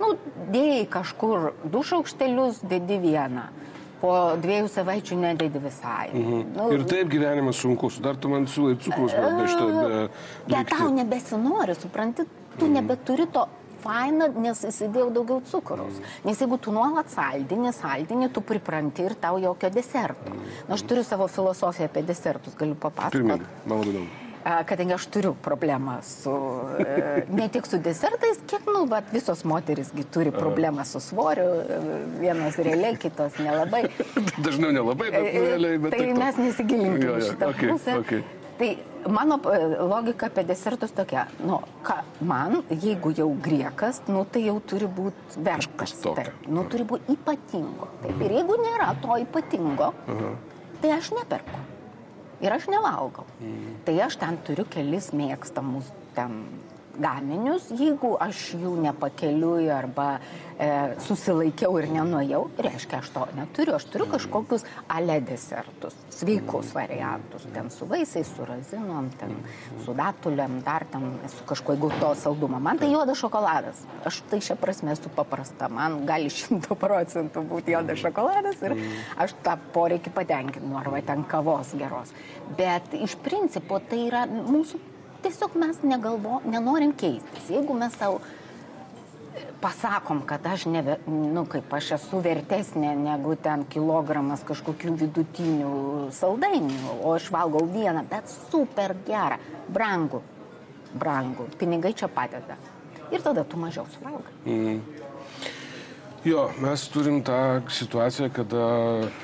Nu, 0.00 0.14
dėjai 0.52 0.86
kažkur 0.88 1.50
du 1.68 1.82
šaukštelius, 1.84 2.62
dedi 2.68 2.96
vieną 3.02 3.50
po 4.00 4.16
dviejų 4.40 4.68
savaičių 4.72 5.20
nededi 5.20 5.62
visai. 5.62 6.10
Mhm. 6.12 6.42
Nu, 6.56 6.68
ir 6.74 6.84
taip 6.88 7.10
gyvenimas 7.12 7.60
sunkus, 7.60 8.00
dar 8.02 8.16
tu 8.16 8.32
man 8.32 8.48
siūlai 8.50 8.76
cukrus 8.80 9.14
nešti. 9.14 9.70
Be, 9.70 10.02
bet 10.50 10.70
tau 10.72 10.90
nebesinori, 10.94 11.76
supranti, 11.78 12.26
tu 12.56 12.66
mhm. 12.66 12.76
nebeturi 12.80 13.28
to 13.32 13.46
faina, 13.80 14.28
nes 14.28 14.62
įsidėjau 14.68 15.10
daugiau 15.14 15.42
cukraus. 15.48 15.96
Mm. 15.96 16.16
Nes 16.28 16.42
jeigu 16.42 16.58
tu 16.60 16.74
nuolat 16.74 17.12
saldini, 17.12 17.72
saldini, 17.72 18.28
tu 18.32 18.42
pripranti 18.44 19.06
ir 19.08 19.16
tau 19.20 19.40
jokio 19.40 19.72
deserto. 19.72 20.34
Mm. 20.34 20.56
Na, 20.68 20.76
aš 20.76 20.84
turiu 20.90 21.04
savo 21.06 21.28
filosofiją 21.32 21.88
apie 21.88 22.04
desertus, 22.04 22.58
galiu 22.60 22.76
papasakoti. 22.76 23.22
Pirmin, 23.22 23.46
man 23.64 23.80
labai 23.80 23.94
įdomu 23.94 24.19
kadangi 24.44 24.94
aš 24.94 25.06
turiu 25.06 25.34
problemą 25.42 25.98
su, 26.02 26.32
e, 26.78 27.24
ne 27.28 27.48
tik 27.48 27.66
su 27.66 27.78
desertais, 27.78 28.40
kiek, 28.46 28.66
nu, 28.66 28.86
bet 28.88 29.12
visos 29.12 29.44
moterisgi 29.44 30.04
turi 30.12 30.32
problemą 30.32 30.84
su 30.84 31.00
svoriu, 31.00 31.48
vienos 32.20 32.56
realiai, 32.56 32.96
kitos 32.96 33.38
nelabai. 33.38 33.84
Dažniau 34.44 34.72
nelabai, 34.72 35.10
bet 35.10 35.26
e, 35.28 35.46
realiai, 35.46 35.78
bet. 35.78 35.96
Tai 35.96 36.12
mes 36.22 36.38
nesigilinkime 36.40 37.10
ja, 37.10 37.16
ja. 37.18 37.32
šitą 37.32 37.50
okay, 37.52 37.72
pusę. 37.72 37.96
Okay. 38.00 38.22
Tai 38.60 38.70
mano 39.12 39.40
e, 39.52 39.58
logika 39.92 40.28
apie 40.28 40.44
desertus 40.48 40.94
tokia, 40.96 41.26
nu, 41.44 41.60
ką, 41.84 41.98
man, 42.28 42.62
jeigu 42.70 43.12
jau 43.16 43.28
griekas, 43.44 44.02
nu, 44.08 44.24
tai 44.24 44.46
jau 44.46 44.56
turi 44.72 44.88
būti 44.88 45.44
vertas. 45.44 45.98
Taip, 46.04 46.32
nu, 46.48 46.64
turi 46.72 46.88
būti 46.88 47.16
ypatingo. 47.16 47.92
Taip, 48.06 48.24
ir 48.24 48.38
jeigu 48.40 48.56
nėra 48.64 48.94
to 49.04 49.20
ypatingo, 49.26 49.92
-huh. 50.08 50.32
tai 50.80 50.96
aš 50.96 51.12
neperku 51.18 51.69
ir 52.40 52.54
aš 52.54 52.68
nevalgau. 52.72 53.26
Mm. 53.40 53.78
Tai 53.86 53.96
aš 54.06 54.18
ten 54.20 54.38
turiu 54.46 54.66
kelis 54.70 55.10
mėgstamus 55.16 55.90
ten 56.16 56.42
gaminius, 57.00 57.70
jeigu 57.76 58.14
aš 58.20 58.50
jų 58.60 58.74
nepakeliu 58.84 59.54
arba 59.72 60.06
e, 60.18 60.68
susilaikiau 61.04 61.78
ir 61.80 61.88
nenuėjau, 61.94 62.42
reiškia, 62.66 63.00
aš 63.00 63.10
to 63.14 63.24
neturiu. 63.36 63.74
Aš 63.78 63.86
turiu 63.92 64.06
kažkokius 64.10 64.66
ale 64.90 65.18
desertus, 65.24 65.96
sveikus 66.14 66.74
variantus, 66.76 67.46
ten 67.54 67.70
su 67.72 67.88
vaisiais, 67.90 68.28
su 68.36 68.46
razinom, 68.46 69.10
ten 69.20 69.34
su 69.84 69.94
datuliam, 69.96 70.60
dar 70.66 70.86
ten 70.92 71.08
su 71.32 71.46
kažkuo 71.48 71.78
gauto 71.80 72.12
saldumo. 72.18 72.60
Man 72.60 72.80
tai 72.80 72.92
juodas 72.92 73.20
šokoladas. 73.20 73.82
Aš 74.08 74.22
tai 74.30 74.42
šią 74.44 74.58
prasme 74.60 74.94
esu 74.96 75.12
paprasta. 75.16 75.70
Man 75.72 76.02
gali 76.08 76.30
šimto 76.32 76.76
procentų 76.78 77.44
būti 77.50 77.76
juodas 77.76 78.00
šokoladas 78.04 78.62
ir 78.68 78.76
aš 79.20 79.36
tą 79.44 79.56
poreikį 79.74 80.14
patenkinu, 80.16 80.76
arba 80.80 81.02
ten 81.04 81.24
kavos 81.28 81.74
geros. 81.80 82.14
Bet 82.58 82.94
iš 82.96 83.16
principo 83.24 83.80
tai 83.80 84.06
yra 84.08 84.26
mūsų 84.28 84.80
tiesiog 85.22 85.56
mes 85.60 85.80
negalvo, 85.86 86.40
nenorim 86.48 86.92
keistis. 86.96 87.48
Jeigu 87.52 87.76
mes 87.78 87.96
savo 87.98 88.20
pasakom, 89.60 90.22
kad 90.26 90.46
aš, 90.46 90.64
ne, 90.72 90.82
nu, 91.06 91.44
kaip 91.48 91.72
aš 91.76 91.92
esu 91.98 92.20
vertesnė 92.24 92.94
negu 92.98 93.36
ten 93.40 93.64
kilogramas 93.70 94.42
kažkokių 94.48 94.94
vidutinių 95.02 95.72
saldainių, 96.16 96.96
o 97.04 97.14
aš 97.14 97.30
valgau 97.34 97.66
vieną, 97.68 98.04
bet 98.10 98.30
super 98.50 98.96
gerą, 99.06 99.38
brangų, 99.68 100.22
brangų, 100.94 101.50
pinigai 101.60 101.92
čia 101.96 102.08
padeda. 102.12 102.56
Ir 103.10 103.22
tada 103.24 103.44
tu 103.44 103.58
mažiau 103.60 103.86
suvalgai. 103.96 104.34
Mm. 104.46 104.80
Jo, 106.24 106.50
mes 106.60 106.82
turim 106.92 107.22
tą 107.24 107.62
situaciją, 107.72 108.28
kada 108.36 108.64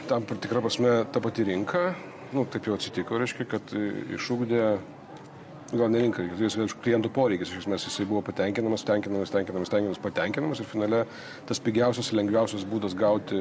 tam 0.08 0.24
tikrą 0.24 0.62
prasme 0.64 0.92
ta 1.12 1.20
pati 1.20 1.44
rinka, 1.44 1.90
nu, 2.32 2.46
taip 2.48 2.66
jau 2.66 2.76
atsitiko, 2.76 3.18
reiškia, 3.20 3.44
kad 3.50 3.74
išūkdė 4.16 4.62
gal 5.72 5.90
ne 5.90 6.00
rinka, 6.04 6.22
jis 6.38 6.74
klientų 6.84 7.10
poreikis, 7.14 7.50
iš 7.50 7.64
esmės 7.64 7.86
jisai 7.88 8.06
buvo 8.06 8.20
patenkinamas, 8.28 8.84
tenkinamas, 8.86 9.32
tenkinamas, 9.34 9.72
tenkinamas, 9.72 10.00
patenkinamas 10.02 10.60
ir 10.62 10.68
finale 10.70 11.00
tas 11.48 11.60
pigiausias, 11.62 12.12
lengviausias 12.14 12.66
būdas 12.68 12.94
gauti 12.98 13.38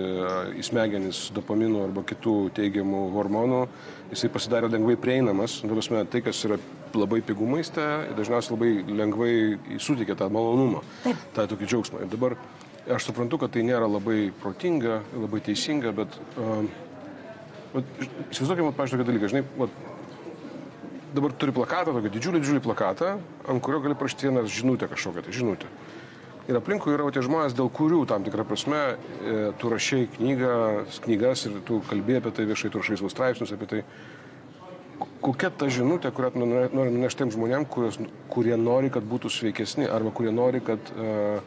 į 0.58 0.66
smegenis 0.66 1.28
dopaminų 1.36 1.84
arba 1.86 2.06
kitų 2.08 2.36
teigiamų 2.58 3.04
hormonų, 3.14 3.62
jisai 4.14 4.32
pasidarė 4.34 4.72
lengvai 4.74 4.98
prieinamas, 5.02 5.60
nu, 5.66 5.76
prasme, 5.76 6.02
tai, 6.10 6.24
kas 6.26 6.42
yra 6.50 6.58
labai 6.98 7.22
pigų 7.26 7.50
maiste, 7.52 7.86
dažniausiai 8.18 8.56
labai 8.56 8.72
lengvai 9.04 9.34
suteikia 9.78 10.18
tą 10.18 10.32
malonumą, 10.34 10.82
Taip. 11.04 11.28
tą 11.36 11.50
tokį 11.52 11.70
džiaugsmą. 11.70 12.06
Ir 12.06 12.14
dabar 12.14 12.38
aš 12.96 13.10
suprantu, 13.10 13.42
kad 13.42 13.54
tai 13.54 13.66
nėra 13.68 13.90
labai 13.90 14.32
protinga, 14.42 15.04
labai 15.14 15.44
teisinga, 15.46 15.94
bet... 15.96 16.20
Uh, 16.40 16.66
Įsivaizduokime, 17.76 18.70
pažiūrėjau, 18.72 19.04
tokį 19.04 19.06
dalyką, 19.10 19.30
žinai, 19.34 19.42
vat, 19.60 19.74
dabar 21.16 21.34
turi 21.40 21.54
plakatą, 21.56 21.94
tokį 21.96 22.12
didžiulį, 22.14 22.42
didžiulį 22.44 22.64
plakatą, 22.66 23.16
ant 23.50 23.64
kurio 23.64 23.82
gali 23.84 23.98
parašyti 23.98 24.30
vieną 24.30 24.44
žinutę 24.52 24.90
kažkokią, 24.92 25.24
tai 25.26 25.36
žinutę. 25.36 25.70
Ir 26.46 26.60
aplinkui 26.60 26.94
yra 26.94 27.08
tie 27.10 27.24
žmonės, 27.26 27.56
dėl 27.58 27.72
kurių 27.74 28.04
tam 28.10 28.26
tikrą 28.26 28.44
prasme 28.46 28.82
e, 28.94 28.98
tu 29.58 29.72
rašiai 29.72 30.06
knygą, 30.18 30.58
knygas 31.08 31.48
ir 31.50 31.56
tu 31.66 31.80
kalbėjai 31.90 32.22
apie 32.22 32.34
tai 32.38 32.46
viešai, 32.52 32.70
tu 32.70 32.82
rašai 32.84 33.00
savo 33.02 33.10
straipsnius 33.10 33.56
apie 33.56 33.70
tai. 33.72 33.82
Kokia 35.26 35.50
ta 35.50 35.66
žinutė, 35.74 36.12
kurią 36.14 36.30
tu 36.36 36.46
nori 36.46 36.94
nunešti 36.94 37.24
tiem 37.24 37.34
žmonėm, 37.34 37.66
kurios, 37.66 37.98
kurie 38.30 38.54
nori, 38.62 38.92
kad 38.94 39.08
būtų 39.10 39.32
sveikesni 39.34 39.90
arba 39.90 40.14
kurie 40.14 40.30
nori, 40.36 40.62
kad 40.64 40.92
uh, 40.94 41.42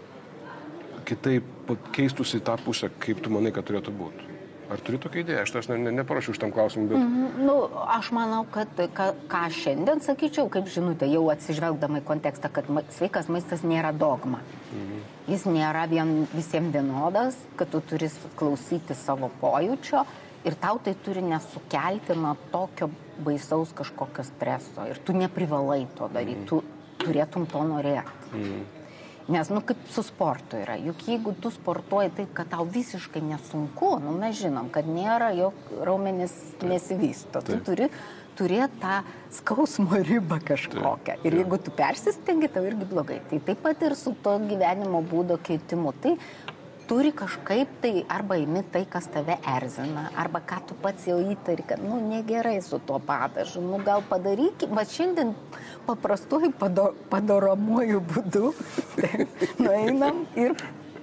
kitaip 1.06 1.70
keistųsi 1.94 2.42
tą 2.44 2.58
pusę, 2.64 2.90
kaip 2.98 3.22
tu 3.22 3.30
manai, 3.30 3.54
kad 3.54 3.70
turėtų 3.70 3.94
būti. 3.94 4.37
Ar 4.68 4.80
turi 4.84 4.98
tokią 5.00 5.22
idėją? 5.22 5.42
Aš 5.46 5.52
tas 5.54 5.68
ne, 5.70 5.78
ne, 5.80 5.92
neparašiau 5.96 6.34
šitam 6.36 6.52
klausimui, 6.52 6.90
bet... 6.90 6.98
Mm 6.98 7.12
-hmm. 7.16 7.44
nu, 7.48 7.54
aš 7.94 8.10
manau, 8.12 8.44
kad 8.52 8.68
ka, 8.92 9.06
ką 9.28 9.42
šiandien 9.60 10.00
sakyčiau, 10.04 10.48
kaip 10.52 10.68
žinutė, 10.68 11.08
jau 11.12 11.24
atsižvelgdama 11.32 12.02
į 12.02 12.04
kontekstą, 12.04 12.52
kad 12.52 12.68
ma, 12.68 12.82
sveikas 12.92 13.28
maistas 13.28 13.64
nėra 13.64 13.92
dogma. 13.92 14.38
Mm 14.72 14.84
-hmm. 14.84 15.32
Jis 15.32 15.44
nėra 15.46 15.88
vien, 15.88 16.26
visiems 16.34 16.72
vienodas, 16.72 17.36
kad 17.56 17.70
tu 17.70 17.80
turi 17.80 18.10
klausyti 18.36 18.94
savo 18.94 19.30
pojūčio 19.40 20.04
ir 20.44 20.54
tau 20.54 20.78
tai 20.78 20.94
turi 20.94 21.22
nesukelti 21.22 22.14
nuo 22.14 22.36
tokio 22.52 22.90
baisaus 23.24 23.72
kažkokio 23.72 24.24
streso. 24.24 24.86
Ir 24.90 24.98
tu 25.04 25.12
neprivalai 25.12 25.86
to 25.98 26.08
daryti, 26.08 26.36
mm 26.36 26.44
-hmm. 26.44 26.48
tu 26.48 26.62
turėtum 26.98 27.46
to 27.46 27.58
norėti. 27.58 28.34
Mm 28.34 28.42
-hmm. 28.42 28.77
Nes, 29.28 29.50
nu, 29.52 29.60
kaip 29.60 29.80
su 29.92 30.00
sportu 30.06 30.56
yra. 30.56 30.78
Juk 30.80 31.02
jeigu 31.04 31.34
tu 31.36 31.50
sportuoji 31.52 32.14
taip, 32.16 32.30
kad 32.36 32.48
tau 32.48 32.64
visiškai 32.64 33.20
nesunku, 33.28 33.98
nu, 34.00 34.14
mes 34.16 34.38
žinom, 34.38 34.70
kad 34.72 34.88
nėra, 34.88 35.34
jog 35.36 35.74
raumenis 35.84 36.32
nesivysto. 36.64 37.42
Tu 37.44 37.58
turi 37.66 37.90
turėti 38.38 38.80
tą 38.80 39.02
skausmo 39.34 40.00
ribą 40.08 40.38
kažkokią. 40.48 41.18
Taip, 41.18 41.26
ir 41.28 41.36
jeigu 41.42 41.58
tu 41.60 41.74
persistengi, 41.76 42.48
tau 42.54 42.64
irgi 42.64 42.88
blogai. 42.88 43.18
Tai 43.28 43.42
taip 43.50 43.60
pat 43.66 43.84
ir 43.84 43.98
su 44.00 44.14
to 44.24 44.38
gyvenimo 44.48 45.02
būdo 45.12 45.36
keitimu. 45.44 45.92
Tai 46.00 46.14
turi 46.88 47.12
kažkaip 47.12 47.68
tai 47.82 48.04
arba 48.08 48.38
imi 48.40 48.62
tai, 48.72 48.84
kas 48.88 49.06
tave 49.12 49.36
erzina, 49.56 50.08
arba 50.16 50.40
ką 50.40 50.62
tu 50.70 50.76
pats 50.82 51.04
jau 51.08 51.18
įtari, 51.20 51.66
kad, 51.68 51.82
nu, 51.84 52.00
negerai 52.00 52.56
su 52.64 52.80
tuo 52.80 52.96
padažu, 52.98 53.60
nu, 53.60 53.82
gal 53.84 54.02
padaryk, 54.08 54.64
va 54.72 54.86
šiandien 54.88 55.34
paprastuoju 55.86 56.54
pado, 56.58 56.90
padoromuoju 57.12 58.00
būdu 58.08 58.52
nueinam 59.64 60.24
ir 60.40 60.56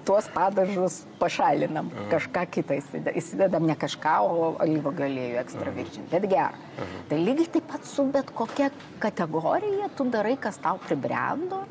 tuos 0.06 0.28
padažus 0.34 1.00
pašalinam, 1.22 1.90
kažką 2.12 2.46
kitą 2.58 2.78
įsidedam, 2.82 3.22
įsidedam 3.22 3.70
ne 3.70 3.78
kažką, 3.86 4.18
o 4.26 4.52
alyvo 4.66 4.94
galėjų 4.98 5.40
ekstra 5.42 5.74
viršin, 5.74 6.10
bet 6.12 6.28
gerą. 6.30 6.90
Tai 7.10 7.22
lygiai 7.22 7.50
taip 7.58 7.70
pat 7.72 7.90
su 7.90 8.06
bet 8.14 8.30
kokia 8.34 8.70
kategorija 9.02 9.90
tu 9.98 10.06
darai, 10.14 10.38
kas 10.42 10.62
tau 10.62 10.82
pribrendo 10.86 11.64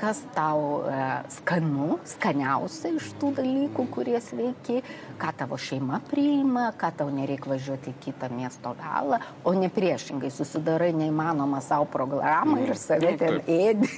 kas 0.00 0.22
tau 0.34 0.80
e, 0.88 0.98
skanu, 1.34 1.98
skaniausia 2.08 2.94
iš 2.96 3.10
tų 3.20 3.34
dalykų, 3.36 3.84
kurie 3.92 4.16
sveiki, 4.24 4.80
ką 5.20 5.32
tavo 5.36 5.58
šeima 5.60 6.00
priima, 6.08 6.70
ką 6.80 6.92
tau 7.02 7.10
nereikia 7.12 7.52
važiuoti 7.52 7.92
į 7.92 7.98
kitą 8.06 8.30
miesto 8.32 8.72
galą, 8.78 9.20
o 9.44 9.52
ne 9.56 9.68
priešingai 9.72 10.32
susidarai 10.32 10.90
neįmanomą 10.96 11.60
savo 11.64 11.88
programą 11.92 12.56
ir 12.62 12.72
mm. 12.72 12.80
save 12.80 13.12
ten 13.20 13.38
ėdi. 13.44 13.90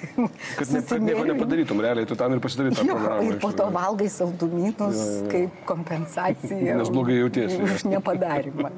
Kad, 0.59 0.75
ne, 0.75 1.01
nieko 1.07 1.27
nepadarytum, 1.31 1.85
realiai 1.87 2.09
tu 2.09 2.19
tam 2.19 2.35
ir 2.35 2.43
pasidarytum 2.43 2.83
tą 2.83 2.99
programą. 2.99 3.31
Ir 3.31 3.41
po 3.43 3.53
to 3.63 3.71
valgai 3.79 4.11
saldumynus 4.13 5.03
kaip 5.31 5.65
kompensacija. 5.71 6.79
Nes 6.83 6.91
blogai 6.93 7.21
jautiesi. 7.21 7.63
Už 7.63 7.87
nepadarimą. 7.93 8.75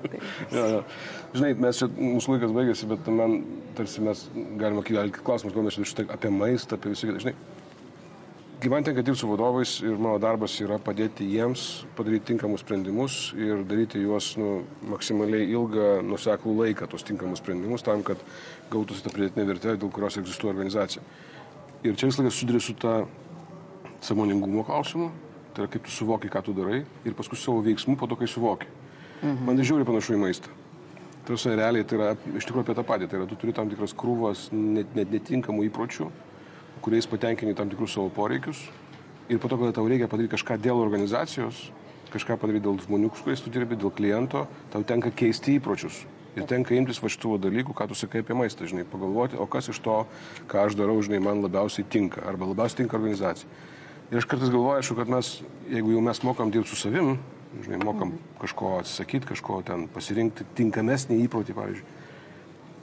ja, 0.52 0.66
ja. 0.76 0.86
Žinai, 1.34 1.54
mes 1.58 1.80
čia, 1.80 1.88
mūsų 1.90 2.36
laikas 2.36 2.52
baigėsi, 2.54 2.86
bet 2.86 3.08
man 3.10 3.40
tarsi 3.74 4.02
mes 4.04 4.20
galime 4.60 4.84
kelti 4.86 5.22
klausimus, 5.24 5.54
gal 5.56 5.64
mes 5.66 5.78
šitą 5.80 6.04
apie 6.14 6.30
maistą, 6.30 6.78
apie 6.78 6.92
visą. 6.92 7.13
Žinai, 7.22 7.34
man 8.70 8.84
tenka 8.84 9.02
dirbti 9.02 9.20
su 9.20 9.28
vadovais 9.28 9.74
ir 9.84 9.98
mano 9.98 10.18
darbas 10.18 10.54
yra 10.64 10.78
padėti 10.80 11.26
jiems 11.28 11.84
padaryti 11.98 12.32
tinkamus 12.32 12.64
sprendimus 12.64 13.18
ir 13.36 13.64
daryti 13.68 14.00
juos 14.00 14.32
nu, 14.40 14.64
maksimaliai 14.88 15.50
ilgą, 15.52 16.00
nuseklų 16.06 16.56
laiką, 16.62 16.88
tos 16.90 17.04
tinkamus 17.04 17.42
sprendimus, 17.42 17.84
tam, 17.84 18.02
kad 18.06 18.20
gautųsi 18.72 19.04
tą 19.04 19.12
pridėtinę 19.12 19.44
vertę, 19.50 19.76
dėl 19.76 19.92
kurios 19.92 20.16
egzistuoja 20.20 20.54
organizacija. 20.54 21.04
Ir 21.84 21.98
čia 22.00 22.08
vis 22.08 22.18
laikas 22.18 22.40
suduri 22.40 22.62
su 22.64 22.74
tą 22.80 23.04
samoningumo 24.04 24.64
klausimu, 24.64 25.10
tai 25.54 25.64
yra 25.64 25.72
kaip 25.72 25.84
tu 25.84 25.92
suvoki, 25.92 26.32
ką 26.32 26.42
tu 26.44 26.56
darai 26.56 26.82
ir 27.04 27.16
paskui 27.16 27.38
savo 27.38 27.62
veiksmų 27.64 27.98
po 28.00 28.08
to, 28.08 28.16
kai 28.16 28.28
suvoki. 28.30 28.68
Mhm. 29.20 29.44
Man 29.46 29.58
tai 29.58 29.66
žiūri 29.68 29.86
panašu 29.88 30.16
į 30.16 30.22
maistą. 30.24 30.52
Tarsi 31.24 31.54
realiai 31.56 31.86
tai 31.88 31.96
yra 31.96 32.08
iš 32.36 32.44
tikrųjų 32.44 32.66
apie 32.66 32.76
tą 32.76 32.84
patį. 32.84 33.08
Tai 33.08 33.20
yra, 33.20 33.28
tu 33.28 33.36
turi 33.40 33.54
tam 33.56 33.70
tikras 33.70 33.94
krūvas 33.96 34.50
net, 34.52 34.90
net 34.96 35.12
netinkamų 35.14 35.70
įpročių, 35.70 36.10
kuriais 36.82 37.06
patenkini 37.10 37.54
tam 37.54 37.70
tikrus 37.70 37.94
savo 37.94 38.10
poreikius. 38.14 38.64
Ir 39.28 39.38
po 39.40 39.48
to, 39.48 39.56
kada 39.60 39.72
tau 39.72 39.86
reikia 39.88 40.08
padaryti 40.10 40.34
kažką 40.34 40.58
dėl 40.60 40.82
organizacijos, 40.82 41.70
kažką 42.12 42.36
padaryti 42.40 42.66
dėl 42.66 42.80
žmonių, 42.82 43.12
su 43.14 43.24
kuriais 43.24 43.44
tu 43.44 43.52
dirbi, 43.52 43.78
dėl 43.80 43.92
kliento, 43.94 44.44
tau 44.72 44.84
tenka 44.86 45.12
keisti 45.14 45.56
įpročius. 45.58 46.02
Ir 46.34 46.48
tenka 46.50 46.74
imtis 46.74 46.98
va 46.98 47.08
šitų 47.12 47.36
dalykų, 47.44 47.76
ką 47.78 47.86
tu 47.90 47.96
sakai 47.96 48.24
apie 48.24 48.34
maistą, 48.34 48.66
žinai, 48.66 48.82
pagalvoti, 48.90 49.38
o 49.38 49.46
kas 49.46 49.70
iš 49.70 49.78
to, 49.84 50.00
ką 50.50 50.64
aš 50.66 50.74
darau, 50.78 50.98
žinai, 50.98 51.22
man 51.22 51.44
labiausiai 51.44 51.86
tinka, 51.86 52.24
arba 52.26 52.50
labiausiai 52.50 52.82
tinka 52.82 52.98
organizacija. 52.98 53.46
Ir 54.10 54.18
aš 54.18 54.26
kartais 54.28 54.50
galvoju, 54.50 54.80
aišku, 54.82 54.96
kad 54.98 55.12
mes, 55.14 55.30
jeigu 55.70 55.94
jau 55.94 56.02
mes 56.04 56.20
mokam 56.26 56.50
dirbti 56.52 56.74
su 56.74 56.80
savim, 56.80 57.14
žinai, 57.62 57.78
mokam 57.86 58.16
kažko 58.42 58.80
atsisakyti, 58.80 59.30
kažko 59.30 59.60
ten 59.66 59.86
pasirinkti 59.94 60.46
tinkamesnį 60.58 61.22
įprotį, 61.24 61.56
pavyzdžiui. 61.56 61.86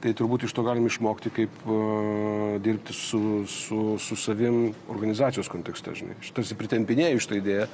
Tai 0.02 0.12
turbūt 0.18 0.48
iš 0.48 0.54
to 0.58 0.64
galim 0.66 0.88
išmokti, 0.90 1.30
kaip 1.36 1.64
uh, 1.70 2.56
dirbti 2.64 2.94
su, 2.98 3.20
su, 3.46 3.82
su 4.02 4.18
savim 4.18 4.72
organizacijos 4.90 5.50
kontekste, 5.52 5.94
žinai. 5.98 6.18
Aš 6.24 6.32
tarsi 6.34 6.58
pritempinėjau 6.58 7.22
šitą 7.22 7.38
idėją, 7.38 7.68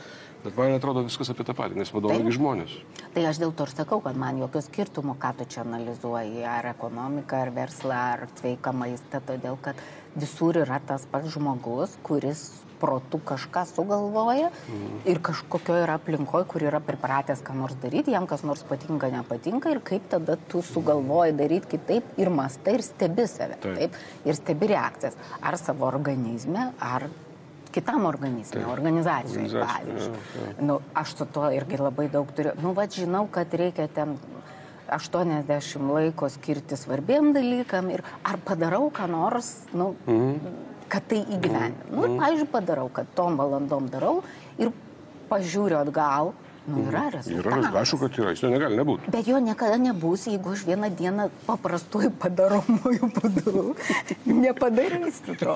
bet 0.43 0.59
man 0.59 0.75
atrodo 0.75 1.05
viskas 1.07 1.31
apie 1.31 1.45
tą 1.47 1.55
patį, 1.55 1.79
nes 1.79 1.93
vadovai 1.95 2.35
žmonės. 2.35 2.75
Tai 3.15 3.23
aš 3.29 3.39
dėl 3.39 3.55
to 3.55 3.69
ir 3.69 3.71
sakau, 3.71 4.01
kad 4.03 4.19
man 4.19 4.41
jokio 4.43 4.59
skirtumo, 4.65 5.15
ką 5.21 5.37
tu 5.39 5.47
čia 5.55 5.63
analizuoji, 5.63 6.43
ar 6.43 6.67
ekonomiką, 6.73 7.45
ar 7.47 7.53
verslą, 7.55 8.03
ar 8.17 8.27
sveiką 8.41 8.75
maistą, 8.75 9.23
todėl 9.31 9.55
kad 9.63 9.79
visur 10.19 10.59
yra 10.65 10.81
tas 10.83 11.07
pats 11.07 11.31
žmogus, 11.31 11.95
kuris 12.03 12.49
protu 12.79 13.19
kažką 13.25 13.65
sugalvoja 13.69 14.49
mhm. 14.49 15.01
ir 15.05 15.21
kažkokio 15.21 15.77
yra 15.83 15.97
aplinkoje, 15.97 16.47
kur 16.49 16.65
yra 16.69 16.81
pripratęs 16.83 17.43
ką 17.45 17.55
nors 17.57 17.77
daryti, 17.81 18.13
jam 18.15 18.27
kas 18.29 18.43
nors 18.47 18.63
patinka, 18.67 19.09
nepatinka 19.13 19.71
ir 19.73 19.81
kaip 19.85 20.09
tada 20.11 20.37
tu 20.49 20.61
sugalvoji 20.65 21.35
daryti 21.37 21.77
kitaip 21.77 22.17
ir 22.21 22.33
mastai 22.33 22.77
ir 22.77 22.85
stebi 22.85 23.27
save. 23.27 23.57
Taip. 23.61 23.79
taip 23.79 24.27
ir 24.27 24.37
stebi 24.37 24.69
reakcijas. 24.73 25.17
Ar 25.41 25.57
savo 25.57 25.87
organizme, 25.87 26.71
ar 26.79 27.07
kitam 27.71 28.05
organizme, 28.05 28.61
Taip. 28.61 28.71
organizacijoje, 28.71 29.61
pavyzdžiui. 29.61 30.13
Ja, 30.35 30.47
ja. 30.47 30.53
Nu, 30.65 30.79
aš 30.97 31.15
su 31.17 31.27
to 31.33 31.49
irgi 31.53 31.77
labai 31.81 32.07
daug 32.13 32.31
turiu. 32.35 32.55
Nu, 32.63 32.73
va, 32.77 32.87
žinau, 32.89 33.27
kad 33.31 33.53
reikia 33.53 33.87
ten 33.93 34.15
80 34.87 35.91
laiko 35.91 36.29
skirti 36.31 36.77
svarbiem 36.79 37.33
dalykam 37.35 37.91
ir 37.91 38.05
ar 38.23 38.39
padarau 38.45 38.87
ką 38.93 39.09
nors, 39.11 39.53
nu, 39.73 39.93
mhm 40.07 40.65
kad 40.91 41.06
tai 41.10 41.21
įgyvendinu. 41.23 41.91
Nu, 41.91 42.04
mm. 42.08 42.19
pavyzdžiui, 42.21 42.52
padarau, 42.52 42.89
kad 42.93 43.10
tom 43.17 43.39
valandom 43.39 43.89
darau 43.91 44.19
ir 44.60 44.73
pažiūriu 45.32 45.82
atgal, 45.82 46.34
Nu, 46.67 46.82
yra 46.84 47.00
mhm. 47.00 47.12
rezultatas. 47.12 47.65
Yra, 47.65 47.80
aišku, 47.80 47.97
kad 48.02 48.17
yra, 48.19 48.32
jis 48.34 48.41
jo 48.43 48.50
negali 48.52 48.76
nebūti. 48.76 49.12
Bet 49.13 49.28
jo 49.32 49.38
niekada 49.39 49.78
nebus, 49.80 50.26
jeigu 50.28 50.52
aš 50.52 50.65
vieną 50.67 50.89
dieną 51.00 51.30
paprastuoju 51.45 52.12
padaromųjų 52.19 53.08
būdų 53.15 53.63
nepadarysiu 54.43 55.38
to. 55.39 55.56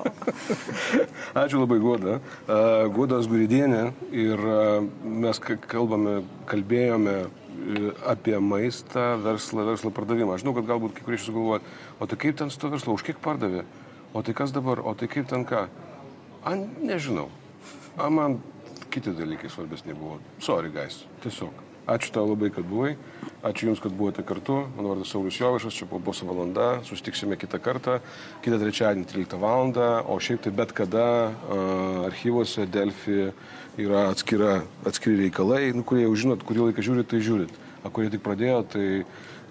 Ačiū 1.44 1.66
labai, 1.66 1.82
Guoda. 1.84 2.16
Uh, 2.46 2.88
Guodas 2.96 3.28
Guridienė 3.28 3.84
ir 4.16 4.46
mes 5.04 5.44
kalbame, 5.68 6.22
kalbėjome 6.48 7.18
e, 7.20 7.92
apie 8.08 8.40
maistą, 8.40 9.18
verslą, 9.20 9.68
verslo 9.68 9.92
pardavimą. 9.92 10.38
Aš 10.38 10.46
žinau, 10.46 10.56
kad 10.56 10.72
galbūt 10.72 10.96
kai 10.96 11.04
kurie 11.04 11.20
iš 11.20 11.28
jūsų 11.28 11.36
galvoja, 11.42 11.78
o 12.00 12.08
tai 12.08 12.24
kaip 12.24 12.40
ten 12.40 12.56
su 12.56 12.64
to 12.64 12.72
verslo, 12.72 12.96
už 12.96 13.04
kiek 13.10 13.20
pardavė? 13.20 13.68
O 14.14 14.22
tai 14.22 14.34
kas 14.34 14.52
dabar, 14.52 14.80
o 14.80 14.94
tai 14.94 15.08
kaip 15.08 15.28
ten 15.28 15.46
ką? 15.48 15.68
A, 16.44 16.56
nežinau. 16.56 17.30
A, 17.98 18.10
man 18.10 18.42
kiti 18.92 19.14
dalykai 19.16 19.50
svarbesni 19.50 19.94
buvo. 19.96 20.20
Sorry, 20.40 20.72
guys. 20.74 21.06
Tiesiog. 21.24 21.54
Ačiū 21.88 22.12
tau 22.14 22.28
labai, 22.30 22.52
kad 22.54 22.68
buvai. 22.68 22.94
Ačiū 23.42 23.72
Jums, 23.72 23.80
kad 23.82 23.96
buvote 23.96 24.22
kartu. 24.24 24.68
Mano 24.76 24.92
vardas 24.92 25.10
Saulis 25.10 25.40
Jovišas, 25.40 25.74
čia 25.74 25.88
buvo 25.90 26.14
valanda. 26.30 26.84
Sustiksime 26.86 27.40
kitą 27.40 27.58
kartą, 27.58 28.00
kitą 28.44 28.60
trečiadienį 28.62 29.08
13 29.10 29.40
val. 29.42 29.72
O 30.06 30.20
šiaip 30.20 30.44
tai 30.44 30.52
bet 30.52 30.76
kada 30.78 31.32
uh, 31.32 32.06
archyvuose 32.06 32.68
Delfi 32.68 33.32
yra 33.80 34.10
atskira, 34.12 34.62
atskiri 34.86 35.24
reikalai, 35.24 35.72
nu, 35.74 35.84
kurie 35.84 36.04
jau 36.04 36.16
žinot, 36.16 36.44
kurį 36.44 36.68
laiką 36.70 36.84
žiūrit, 36.86 37.08
tai 37.08 37.24
žiūrit. 37.24 37.54
O 37.82 37.90
kurie 37.90 38.12
tik 38.14 38.22
pradėjo, 38.22 38.62
tai 38.76 38.86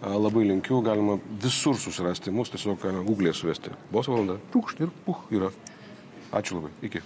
labai 0.03 0.47
linkiu, 0.49 0.81
galima 0.83 1.19
visur 1.43 1.77
susirasti 1.77 2.33
mus, 2.33 2.51
tiesiog 2.51 2.81
Google'e 3.05 3.35
suvesti. 3.37 3.71
Bos 3.93 4.09
valanda, 4.09 4.39
pukšt 4.53 4.81
ir 4.87 4.93
puh 5.07 5.27
yra. 5.31 5.51
Ačiū 6.33 6.57
labai, 6.57 6.71
iki. 6.87 7.03